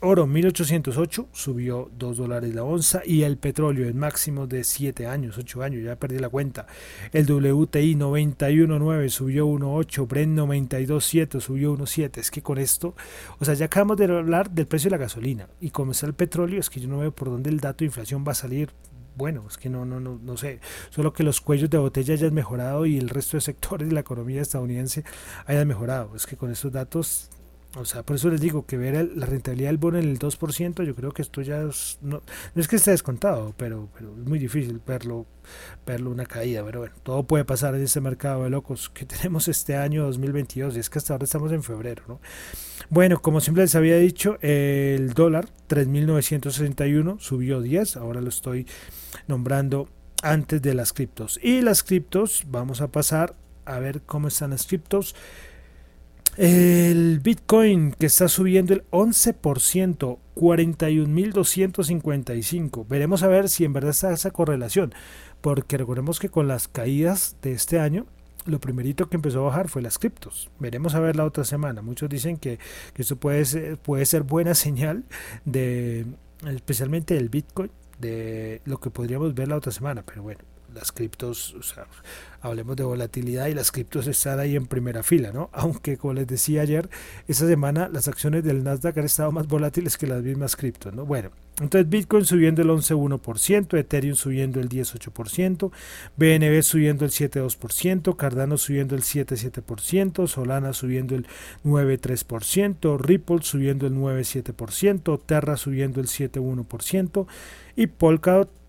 Oro 0.02 0.26
1808 0.26 1.28
subió 1.30 1.90
2 1.98 2.16
dólares 2.16 2.54
la 2.54 2.64
onza 2.64 3.02
y 3.04 3.22
el 3.24 3.36
petróleo 3.36 3.86
en 3.86 3.98
máximo 3.98 4.46
de 4.46 4.64
7 4.64 5.06
años, 5.06 5.36
8 5.36 5.62
años, 5.62 5.84
ya 5.84 5.96
perdí 5.96 6.18
la 6.18 6.30
cuenta. 6.30 6.66
El 7.12 7.30
WTI 7.30 7.96
91.9 7.96 9.08
subió 9.10 9.46
1.8, 9.46 10.08
Brent 10.08 10.38
92.7 10.38 11.40
subió 11.40 11.76
1.7. 11.76 12.16
Es 12.16 12.30
que 12.30 12.40
con 12.40 12.56
esto, 12.56 12.94
o 13.40 13.44
sea, 13.44 13.52
ya 13.52 13.66
acabamos 13.66 13.98
de 13.98 14.06
hablar 14.06 14.50
del 14.50 14.66
precio 14.66 14.88
de 14.88 14.96
la 14.96 15.02
gasolina 15.02 15.50
y 15.60 15.68
como 15.68 15.92
está 15.92 16.06
el 16.06 16.14
petróleo, 16.14 16.60
es 16.60 16.70
que 16.70 16.80
yo 16.80 16.88
no 16.88 17.00
veo 17.00 17.14
por 17.14 17.28
dónde 17.28 17.50
el 17.50 17.60
dato 17.60 17.80
de 17.80 17.86
inflación 17.86 18.24
va 18.26 18.32
a 18.32 18.36
salir 18.36 18.70
bueno, 19.16 19.44
es 19.46 19.58
que 19.58 19.68
no, 19.68 19.84
no, 19.84 20.00
no, 20.00 20.18
no 20.22 20.36
sé, 20.38 20.60
solo 20.88 21.12
que 21.12 21.24
los 21.24 21.42
cuellos 21.42 21.68
de 21.68 21.76
botella 21.76 22.14
hayan 22.14 22.32
mejorado 22.32 22.86
y 22.86 22.96
el 22.96 23.10
resto 23.10 23.36
de 23.36 23.42
sectores 23.42 23.86
de 23.86 23.92
la 23.92 24.00
economía 24.00 24.40
estadounidense 24.40 25.04
hayan 25.44 25.68
mejorado. 25.68 26.16
Es 26.16 26.24
que 26.24 26.38
con 26.38 26.50
estos 26.50 26.72
datos 26.72 27.28
o 27.76 27.85
sea, 27.85 28.02
por 28.02 28.16
eso 28.16 28.28
les 28.30 28.40
digo 28.40 28.66
que 28.66 28.76
ver 28.76 29.12
la 29.14 29.26
rentabilidad 29.26 29.68
del 29.68 29.78
bono 29.78 29.98
en 29.98 30.09
el 30.09 30.18
2%, 30.18 30.83
yo 30.83 30.94
creo 30.96 31.12
que 31.12 31.22
esto 31.22 31.40
ya 31.40 31.62
no, 32.02 32.22
es 32.56 32.66
que 32.66 32.76
esté 32.76 32.90
descontado, 32.90 33.54
pero, 33.56 33.88
pero 33.94 34.11
es 34.11 34.26
muy 34.26 34.40
difícil 34.40 34.80
verlo, 34.85 35.26
verlo 35.87 36.11
una 36.11 36.26
caída. 36.26 36.64
Pero 36.64 36.80
bueno, 36.80 36.94
todo 37.04 37.22
puede 37.22 37.44
pasar 37.44 37.76
en 37.76 37.83
este 37.83 38.00
mercado 38.00 38.42
de 38.42 38.50
locos 38.50 38.90
que 38.90 39.04
tenemos 39.06 39.46
este 39.46 39.76
año 39.76 40.04
2022, 40.06 40.76
y 40.76 40.80
es 40.80 40.90
que 40.90 40.98
hasta 40.98 41.14
ahora 41.14 41.24
estamos 41.24 41.52
en 41.52 41.62
febrero. 41.62 42.02
¿no? 42.09 42.20
Bueno, 42.88 43.22
como 43.22 43.40
siempre 43.40 43.62
les 43.62 43.74
había 43.76 43.96
dicho, 43.96 44.38
el 44.40 45.12
dólar 45.12 45.46
3.961 45.68 47.20
subió 47.20 47.61
10, 47.61 47.96
ahora 47.98 48.20
lo 48.20 48.30
estoy 48.30 48.66
nombrando 49.28 49.88
antes 50.22 50.61
de 50.61 50.74
las 50.74 50.92
criptos. 50.92 51.38
Y 51.40 51.61
las 51.61 51.85
criptos, 51.85 52.44
vamos 52.48 52.80
a 52.80 52.88
pasar 52.88 53.37
a 53.64 53.78
ver 53.78 54.02
cómo 54.02 54.26
están 54.26 54.50
las 54.50 54.66
criptos. 54.66 55.14
El 56.36 57.20
Bitcoin 57.20 57.92
que 57.92 58.06
está 58.06 58.26
subiendo 58.28 58.72
el 58.72 58.84
11%, 58.90 60.18
41.255. 60.36 62.86
Veremos 62.88 63.22
a 63.22 63.28
ver 63.28 63.48
si 63.48 63.64
en 63.64 63.72
verdad 63.72 63.90
está 63.90 64.12
esa 64.12 64.30
correlación, 64.30 64.92
porque 65.40 65.76
recordemos 65.76 66.20
que 66.20 66.28
con 66.28 66.46
las 66.48 66.68
caídas 66.68 67.36
de 67.42 67.52
este 67.52 67.80
año, 67.80 68.06
lo 68.46 68.60
primerito 68.60 69.08
que 69.08 69.16
empezó 69.16 69.40
a 69.40 69.48
bajar 69.48 69.68
fue 69.68 69.82
las 69.82 69.98
criptos. 69.98 70.50
Veremos 70.58 70.94
a 70.94 71.00
ver 71.00 71.16
la 71.16 71.24
otra 71.24 71.44
semana. 71.44 71.82
Muchos 71.82 72.08
dicen 72.08 72.36
que, 72.36 72.58
que 72.94 73.02
esto 73.02 73.16
puede 73.16 73.44
ser, 73.44 73.78
puede 73.78 74.06
ser 74.06 74.22
buena 74.22 74.54
señal 74.54 75.04
de 75.44 76.06
especialmente 76.48 77.14
del 77.14 77.28
Bitcoin, 77.28 77.70
de 77.98 78.62
lo 78.64 78.80
que 78.80 78.90
podríamos 78.90 79.34
ver 79.34 79.48
la 79.48 79.56
otra 79.56 79.72
semana, 79.72 80.02
pero 80.06 80.22
bueno, 80.22 80.40
las 80.74 80.92
criptos, 80.92 81.54
o 81.54 81.62
sea, 81.62 81.87
hablemos 82.40 82.76
de 82.76 82.85
volatilidad 82.85 83.46
y 83.46 83.54
las 83.54 83.70
criptos 83.70 84.06
están 84.06 84.40
ahí 84.40 84.56
en 84.56 84.66
primera 84.66 85.02
fila, 85.02 85.33
¿no? 85.33 85.50
Aunque 85.52 85.96
como 85.96 86.14
les 86.14 86.26
decía 86.26 86.62
ayer, 86.62 86.88
esta 87.28 87.46
semana 87.46 87.88
las 87.88 88.09
acciones 88.09 88.44
del 88.44 88.64
Nasdaq 88.64 88.98
han 88.98 89.04
estado 89.04 89.33
más 89.33 89.46
volátiles 89.46 89.96
que 89.96 90.06
las 90.06 90.22
mismas 90.22 90.56
criptos, 90.56 90.94
¿no? 90.94 91.04
Bueno, 91.04 91.30
entonces 91.61 91.90
Bitcoin 91.90 92.24
subiendo 92.24 92.62
el 92.62 92.68
11.1%, 92.68 93.78
Ethereum 93.78 94.16
subiendo 94.16 94.61
el 94.61 94.68
18%, 94.70 95.70
BNB 96.16 96.62
subiendo 96.62 97.04
el 97.04 97.11
7.2%, 97.11 98.16
Cardano 98.16 98.56
subiendo 98.56 98.94
el 98.94 99.02
7.7%, 99.02 100.26
Solana 100.26 100.72
subiendo 100.72 101.14
el 101.14 101.26
9.3%, 101.64 102.98
Ripple 102.98 103.38
subiendo 103.42 103.87
el 103.87 103.94
9.7%, 103.94 105.20
Terra 105.26 105.56
subiendo 105.59 106.00
el 106.00 106.06
7.1% 106.06 107.26
y 107.76 107.87
Polkadot 107.88 108.59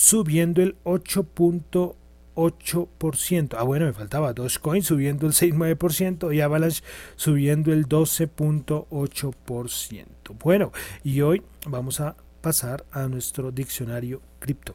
subiendo 0.00 0.62
el 0.62 0.76
8.8%. 0.84 3.56
Ah, 3.58 3.64
bueno, 3.64 3.84
me 3.84 3.92
faltaba 3.92 4.32
Dogecoin 4.32 4.82
subiendo 4.82 5.26
el 5.26 5.34
6.9% 5.34 6.34
y 6.34 6.40
Avalanche 6.40 6.82
subiendo 7.16 7.70
el 7.70 7.86
12.8%. 7.86 10.06
Bueno, 10.42 10.72
y 11.04 11.20
hoy 11.20 11.42
vamos 11.66 12.00
a 12.00 12.16
pasar 12.40 12.86
a 12.92 13.08
nuestro 13.08 13.52
diccionario 13.52 14.22
cripto. 14.38 14.74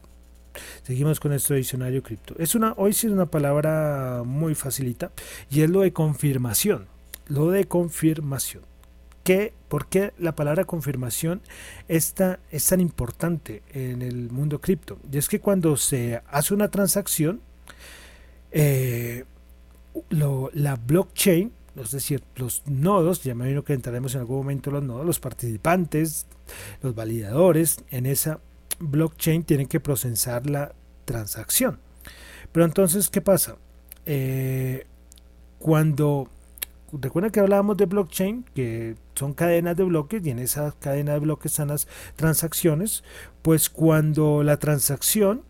Seguimos 0.84 1.18
con 1.18 1.32
nuestro 1.32 1.56
diccionario 1.56 2.04
cripto. 2.04 2.36
Es 2.38 2.54
una, 2.54 2.74
hoy 2.76 2.92
sí 2.92 3.08
es 3.08 3.12
una 3.12 3.26
palabra 3.26 4.22
muy 4.24 4.54
facilita 4.54 5.10
y 5.50 5.62
es 5.62 5.70
lo 5.70 5.80
de 5.80 5.92
confirmación. 5.92 6.86
Lo 7.26 7.50
de 7.50 7.64
confirmación. 7.64 8.62
¿Por 9.68 9.86
qué 9.88 10.12
la 10.18 10.36
palabra 10.36 10.64
confirmación 10.64 11.42
es 11.88 12.14
tan, 12.14 12.38
es 12.50 12.66
tan 12.66 12.80
importante 12.80 13.62
en 13.72 14.02
el 14.02 14.30
mundo 14.30 14.60
cripto? 14.60 14.98
Y 15.10 15.18
es 15.18 15.28
que 15.28 15.40
cuando 15.40 15.76
se 15.76 16.22
hace 16.30 16.54
una 16.54 16.70
transacción, 16.70 17.40
eh, 18.52 19.24
la 20.10 20.76
blockchain, 20.76 21.52
es 21.76 21.90
decir, 21.90 22.22
los 22.36 22.62
nodos, 22.66 23.22
ya 23.22 23.34
me 23.34 23.44
imagino 23.44 23.64
que 23.64 23.74
entraremos 23.74 24.14
en 24.14 24.20
algún 24.20 24.38
momento 24.38 24.70
los 24.70 24.82
nodos, 24.82 25.04
los 25.04 25.20
participantes, 25.20 26.26
los 26.82 26.94
validadores 26.94 27.78
en 27.90 28.06
esa 28.06 28.40
blockchain 28.78 29.42
tienen 29.44 29.66
que 29.66 29.80
procesar 29.80 30.48
la 30.48 30.72
transacción. 31.04 31.78
Pero 32.52 32.64
entonces, 32.64 33.10
¿qué 33.10 33.20
pasa? 33.20 33.56
Eh, 34.04 34.86
cuando 35.58 36.28
recuerden 36.92 37.32
que 37.32 37.40
hablábamos 37.40 37.76
de 37.76 37.86
blockchain, 37.86 38.44
que 38.54 38.96
son 39.14 39.34
cadenas 39.34 39.76
de 39.76 39.84
bloques 39.84 40.24
y 40.24 40.30
en 40.30 40.38
esa 40.38 40.74
cadena 40.78 41.14
de 41.14 41.20
bloques 41.20 41.52
están 41.52 41.68
las 41.68 41.88
transacciones, 42.16 43.04
pues 43.42 43.70
cuando 43.70 44.42
la 44.42 44.58
transacción 44.58 45.42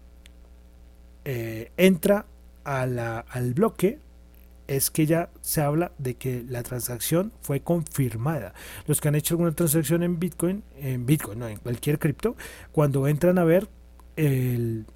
eh, 1.25 1.73
entra 1.77 2.27
a 2.65 2.87
la, 2.87 3.21
al 3.21 3.55
bloque, 3.55 3.99
es 4.67 4.91
que 4.91 5.07
ya 5.07 5.31
se 5.41 5.61
habla 5.61 5.93
de 5.99 6.15
que 6.15 6.45
la 6.49 6.63
transacción 6.63 7.33
fue 7.41 7.61
confirmada. 7.61 8.53
Los 8.87 9.01
que 9.01 9.09
han 9.09 9.15
hecho 9.15 9.35
alguna 9.35 9.53
transacción 9.53 10.03
en 10.03 10.19
Bitcoin, 10.19 10.65
en 10.77 11.07
Bitcoin, 11.07 11.39
no, 11.39 11.49
en 11.49 11.59
cualquier 11.59 11.99
cripto, 11.99 12.37
cuando 12.73 13.07
entran 13.07 13.39
a 13.39 13.45
ver 13.45 13.69
el, 14.17 14.87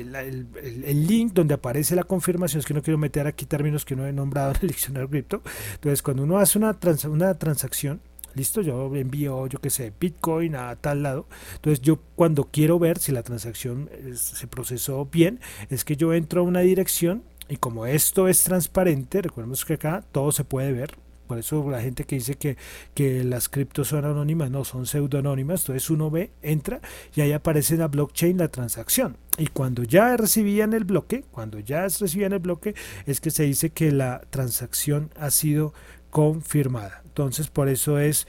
el, 0.00 1.06
link 1.06 1.32
donde 1.32 1.54
aparece 1.54 1.94
la 1.94 2.04
confirmación, 2.04 2.60
es 2.60 2.66
que 2.66 2.74
no 2.74 2.82
quiero 2.82 2.98
meter 2.98 3.26
aquí 3.26 3.46
términos 3.46 3.84
que 3.84 3.96
no 3.96 4.06
he 4.06 4.12
nombrado 4.12 4.50
en 4.54 4.58
el 4.62 4.68
diccionario 4.68 5.08
cripto. 5.08 5.42
Entonces, 5.74 6.02
cuando 6.02 6.22
uno 6.24 6.38
hace 6.38 6.58
una, 6.58 6.76
una 7.08 7.34
transacción, 7.34 8.00
listo, 8.34 8.62
yo 8.62 8.94
envío, 8.94 9.46
yo 9.46 9.60
qué 9.60 9.70
sé, 9.70 9.92
Bitcoin 9.98 10.54
a 10.56 10.74
tal 10.76 11.02
lado. 11.02 11.26
Entonces, 11.56 11.80
yo 11.80 12.00
cuando 12.14 12.44
quiero 12.44 12.78
ver 12.78 12.98
si 12.98 13.12
la 13.12 13.22
transacción 13.22 13.90
se 14.14 14.46
procesó 14.46 15.06
bien, 15.06 15.40
es 15.70 15.84
que 15.84 15.96
yo 15.96 16.14
entro 16.14 16.40
a 16.40 16.44
una 16.44 16.60
dirección 16.60 17.22
y 17.48 17.56
como 17.56 17.86
esto 17.86 18.28
es 18.28 18.42
transparente, 18.44 19.20
recordemos 19.20 19.64
que 19.64 19.74
acá 19.74 20.04
todo 20.12 20.32
se 20.32 20.44
puede 20.44 20.72
ver, 20.72 20.96
por 21.32 21.38
eso 21.38 21.70
la 21.70 21.80
gente 21.80 22.04
que 22.04 22.16
dice 22.16 22.34
que, 22.34 22.58
que 22.92 23.24
las 23.24 23.48
criptos 23.48 23.88
son 23.88 24.04
anónimas, 24.04 24.50
no, 24.50 24.66
son 24.66 24.84
pseudoanónimas. 24.84 25.62
Entonces 25.62 25.88
uno 25.88 26.10
ve, 26.10 26.30
entra 26.42 26.82
y 27.14 27.22
ahí 27.22 27.32
aparece 27.32 27.72
en 27.72 27.80
la 27.80 27.88
blockchain 27.88 28.36
la 28.36 28.48
transacción. 28.48 29.16
Y 29.42 29.48
cuando 29.48 29.82
ya 29.82 30.16
recibían 30.16 30.72
el 30.72 30.84
bloque, 30.84 31.24
cuando 31.32 31.58
ya 31.58 31.82
recibían 31.82 32.32
el 32.32 32.38
bloque, 32.38 32.76
es 33.06 33.20
que 33.20 33.32
se 33.32 33.42
dice 33.42 33.70
que 33.70 33.90
la 33.90 34.20
transacción 34.30 35.10
ha 35.18 35.32
sido 35.32 35.74
confirmada. 36.10 37.02
Entonces 37.06 37.48
por 37.48 37.68
eso 37.68 37.98
es 37.98 38.28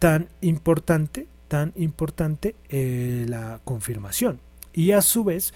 tan 0.00 0.28
importante, 0.40 1.28
tan 1.46 1.72
importante 1.76 2.56
eh, 2.68 3.26
la 3.28 3.60
confirmación. 3.62 4.40
Y 4.72 4.90
a 4.90 5.02
su 5.02 5.22
vez, 5.22 5.54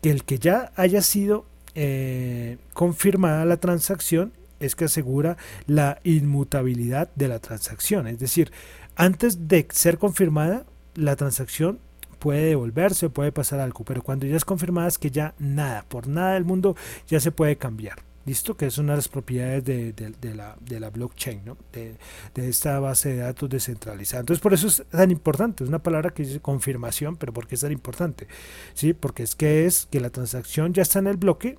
que 0.00 0.10
el 0.10 0.24
que 0.24 0.38
ya 0.38 0.72
haya 0.74 1.02
sido 1.02 1.44
eh, 1.74 2.56
confirmada 2.72 3.44
la 3.44 3.58
transacción 3.58 4.32
es 4.58 4.74
que 4.74 4.86
asegura 4.86 5.36
la 5.66 6.00
inmutabilidad 6.02 7.10
de 7.14 7.28
la 7.28 7.40
transacción. 7.40 8.06
Es 8.06 8.18
decir, 8.20 8.52
antes 8.96 9.48
de 9.48 9.68
ser 9.70 9.98
confirmada, 9.98 10.64
la 10.94 11.14
transacción 11.14 11.78
puede 12.24 12.46
devolverse, 12.46 13.10
puede 13.10 13.32
pasar 13.32 13.60
algo, 13.60 13.84
pero 13.84 14.02
cuando 14.02 14.24
ya 14.24 14.34
es 14.34 14.46
confirmada 14.46 14.88
es 14.88 14.96
que 14.96 15.10
ya 15.10 15.34
nada, 15.38 15.84
por 15.86 16.08
nada 16.08 16.32
del 16.32 16.46
mundo 16.46 16.74
ya 17.06 17.20
se 17.20 17.32
puede 17.32 17.56
cambiar. 17.56 17.98
¿Listo? 18.24 18.56
Que 18.56 18.64
es 18.64 18.78
una 18.78 18.92
de 18.92 18.96
las 18.96 19.08
propiedades 19.08 19.62
de, 19.62 19.92
la, 20.34 20.56
de 20.58 20.80
la, 20.80 20.88
blockchain, 20.88 21.44
¿no? 21.44 21.58
de, 21.70 21.98
esta 22.36 22.80
base 22.80 23.10
de 23.10 23.16
datos 23.18 23.50
descentralizada. 23.50 24.20
Entonces, 24.20 24.42
por 24.42 24.54
eso 24.54 24.68
es 24.68 24.82
tan 24.90 25.10
importante. 25.10 25.64
Es 25.64 25.68
una 25.68 25.82
palabra 25.82 26.14
que 26.14 26.22
dice 26.22 26.40
confirmación, 26.40 27.16
pero 27.16 27.34
¿por 27.34 27.46
qué 27.46 27.56
es 27.56 27.60
tan 27.60 27.72
importante? 27.72 28.26
¿Sí? 28.72 28.94
Porque 28.94 29.24
es 29.24 29.34
que 29.34 29.66
es 29.66 29.86
que 29.90 30.00
la 30.00 30.08
transacción 30.08 30.72
ya 30.72 30.80
está 30.80 31.00
en 31.00 31.08
el 31.08 31.18
bloque, 31.18 31.58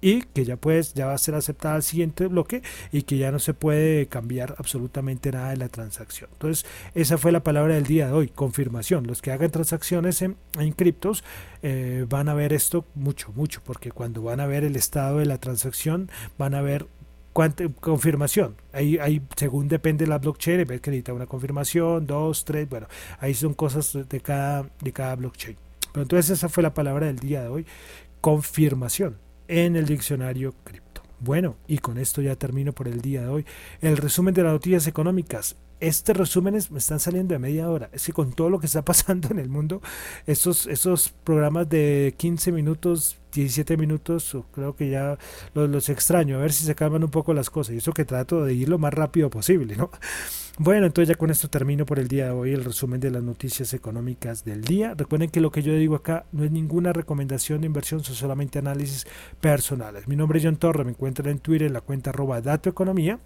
y 0.00 0.22
que 0.22 0.44
ya 0.44 0.56
pues 0.56 0.94
ya 0.94 1.06
va 1.06 1.14
a 1.14 1.18
ser 1.18 1.34
aceptada 1.34 1.74
al 1.74 1.82
siguiente 1.82 2.26
bloque 2.26 2.62
y 2.92 3.02
que 3.02 3.18
ya 3.18 3.30
no 3.30 3.38
se 3.38 3.54
puede 3.54 4.06
cambiar 4.06 4.54
absolutamente 4.58 5.30
nada 5.32 5.50
de 5.50 5.56
la 5.56 5.68
transacción. 5.68 6.30
Entonces, 6.32 6.66
esa 6.94 7.18
fue 7.18 7.32
la 7.32 7.42
palabra 7.42 7.74
del 7.74 7.84
día 7.84 8.06
de 8.06 8.12
hoy, 8.12 8.28
confirmación. 8.28 9.06
Los 9.06 9.22
que 9.22 9.32
hagan 9.32 9.50
transacciones 9.50 10.22
en, 10.22 10.36
criptos 10.76 11.24
eh, 11.62 12.06
van 12.08 12.28
a 12.28 12.34
ver 12.34 12.52
esto 12.52 12.84
mucho, 12.94 13.32
mucho, 13.32 13.60
porque 13.64 13.90
cuando 13.90 14.22
van 14.22 14.40
a 14.40 14.46
ver 14.46 14.64
el 14.64 14.76
estado 14.76 15.18
de 15.18 15.26
la 15.26 15.38
transacción, 15.38 16.10
van 16.38 16.54
a 16.54 16.62
ver 16.62 16.86
cuánta 17.32 17.68
confirmación. 17.68 18.56
Ahí, 18.72 18.98
ahí, 18.98 19.22
según 19.36 19.68
depende 19.68 20.04
de 20.04 20.10
la 20.10 20.18
blockchain, 20.18 20.66
ver 20.66 20.80
que 20.80 20.90
necesita 20.90 21.12
una 21.12 21.26
confirmación, 21.26 22.06
dos, 22.06 22.44
tres, 22.44 22.68
bueno, 22.68 22.86
ahí 23.18 23.34
son 23.34 23.54
cosas 23.54 23.96
de 24.08 24.20
cada, 24.20 24.68
de 24.80 24.92
cada 24.92 25.16
blockchain. 25.16 25.56
Pero 25.92 26.02
entonces 26.02 26.30
esa 26.30 26.48
fue 26.48 26.62
la 26.62 26.72
palabra 26.72 27.06
del 27.06 27.18
día 27.18 27.42
de 27.42 27.48
hoy, 27.48 27.66
confirmación 28.20 29.16
en 29.50 29.74
el 29.74 29.84
diccionario 29.84 30.54
cripto. 30.64 31.02
Bueno, 31.18 31.56
y 31.66 31.78
con 31.78 31.98
esto 31.98 32.22
ya 32.22 32.36
termino 32.36 32.72
por 32.72 32.86
el 32.86 33.00
día 33.00 33.22
de 33.22 33.28
hoy. 33.28 33.46
El 33.82 33.96
resumen 33.96 34.32
de 34.32 34.44
las 34.44 34.52
noticias 34.52 34.86
económicas. 34.86 35.56
Este 35.80 36.12
resumen 36.12 36.58
me 36.70 36.78
están 36.78 37.00
saliendo 37.00 37.32
de 37.32 37.38
media 37.38 37.70
hora. 37.70 37.88
Es 37.92 38.06
que 38.06 38.12
con 38.12 38.32
todo 38.32 38.50
lo 38.50 38.60
que 38.60 38.66
está 38.66 38.82
pasando 38.84 39.28
en 39.30 39.38
el 39.38 39.48
mundo, 39.48 39.80
estos, 40.26 40.66
estos 40.66 41.08
programas 41.24 41.68
de 41.68 42.14
15 42.16 42.52
minutos, 42.52 43.18
17 43.32 43.76
minutos, 43.76 44.36
creo 44.52 44.76
que 44.76 44.90
ya 44.90 45.18
los, 45.54 45.70
los 45.70 45.88
extraño. 45.88 46.36
A 46.36 46.40
ver 46.40 46.52
si 46.52 46.64
se 46.64 46.74
calman 46.74 47.02
un 47.02 47.10
poco 47.10 47.32
las 47.34 47.50
cosas. 47.50 47.74
Y 47.74 47.78
eso 47.78 47.92
que 47.92 48.04
trato 48.04 48.44
de 48.44 48.54
ir 48.54 48.68
lo 48.68 48.78
más 48.78 48.92
rápido 48.92 49.30
posible, 49.30 49.76
¿no? 49.76 49.90
Bueno, 50.62 50.84
entonces 50.84 51.08
ya 51.08 51.14
con 51.14 51.30
esto 51.30 51.48
termino 51.48 51.86
por 51.86 51.98
el 51.98 52.06
día 52.06 52.26
de 52.26 52.30
hoy 52.32 52.52
el 52.52 52.62
resumen 52.62 53.00
de 53.00 53.10
las 53.10 53.22
noticias 53.22 53.72
económicas 53.72 54.44
del 54.44 54.62
día. 54.62 54.92
Recuerden 54.94 55.30
que 55.30 55.40
lo 55.40 55.50
que 55.50 55.62
yo 55.62 55.72
digo 55.72 55.94
acá 55.94 56.26
no 56.32 56.44
es 56.44 56.50
ninguna 56.50 56.92
recomendación 56.92 57.62
de 57.62 57.66
inversión, 57.66 58.04
son 58.04 58.14
solamente 58.14 58.58
análisis 58.58 59.06
personales. 59.40 60.06
Mi 60.06 60.16
nombre 60.16 60.38
es 60.38 60.44
John 60.44 60.56
Torre, 60.56 60.84
me 60.84 60.90
encuentran 60.90 61.30
en 61.30 61.38
Twitter 61.38 61.68
en 61.68 61.72
la 61.72 61.80
cuenta 61.80 62.10
arroba 62.10 62.42
datoeconomía, 62.42 63.20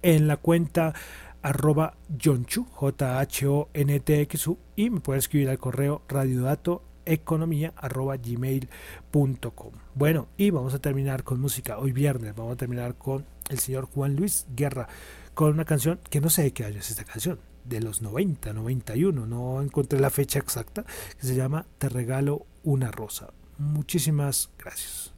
en 0.00 0.26
la 0.26 0.38
cuenta 0.38 0.94
arroba 1.42 1.96
Chu, 2.18 2.66
J-H-O-N-T-X-U, 2.70 4.58
y 4.76 4.90
me 4.90 5.00
pueden 5.00 5.18
escribir 5.18 5.48
al 5.50 5.58
correo 5.58 6.02
radiodatoeconomía 6.08 7.74
arroba 7.76 8.16
gmail.com. 8.16 9.72
Bueno, 9.94 10.28
y 10.36 10.50
vamos 10.50 10.74
a 10.74 10.78
terminar 10.78 11.24
con 11.24 11.40
música. 11.40 11.78
Hoy 11.78 11.92
viernes 11.92 12.34
vamos 12.34 12.52
a 12.54 12.56
terminar 12.56 12.96
con 12.96 13.26
el 13.48 13.58
señor 13.58 13.86
Juan 13.86 14.16
Luis 14.16 14.46
Guerra 14.54 14.88
con 15.34 15.52
una 15.52 15.64
canción 15.64 16.00
que 16.10 16.20
no 16.20 16.30
sé 16.30 16.42
de 16.42 16.52
qué 16.52 16.64
año 16.64 16.80
es 16.80 16.90
esta 16.90 17.04
canción, 17.04 17.38
de 17.64 17.80
los 17.80 18.02
90, 18.02 18.52
91, 18.52 19.26
no 19.26 19.62
encontré 19.62 20.00
la 20.00 20.10
fecha 20.10 20.38
exacta, 20.38 20.84
que 21.20 21.26
se 21.26 21.36
llama 21.36 21.66
Te 21.78 21.88
regalo 21.88 22.46
una 22.64 22.90
rosa. 22.90 23.32
Muchísimas 23.58 24.50
gracias. 24.58 25.17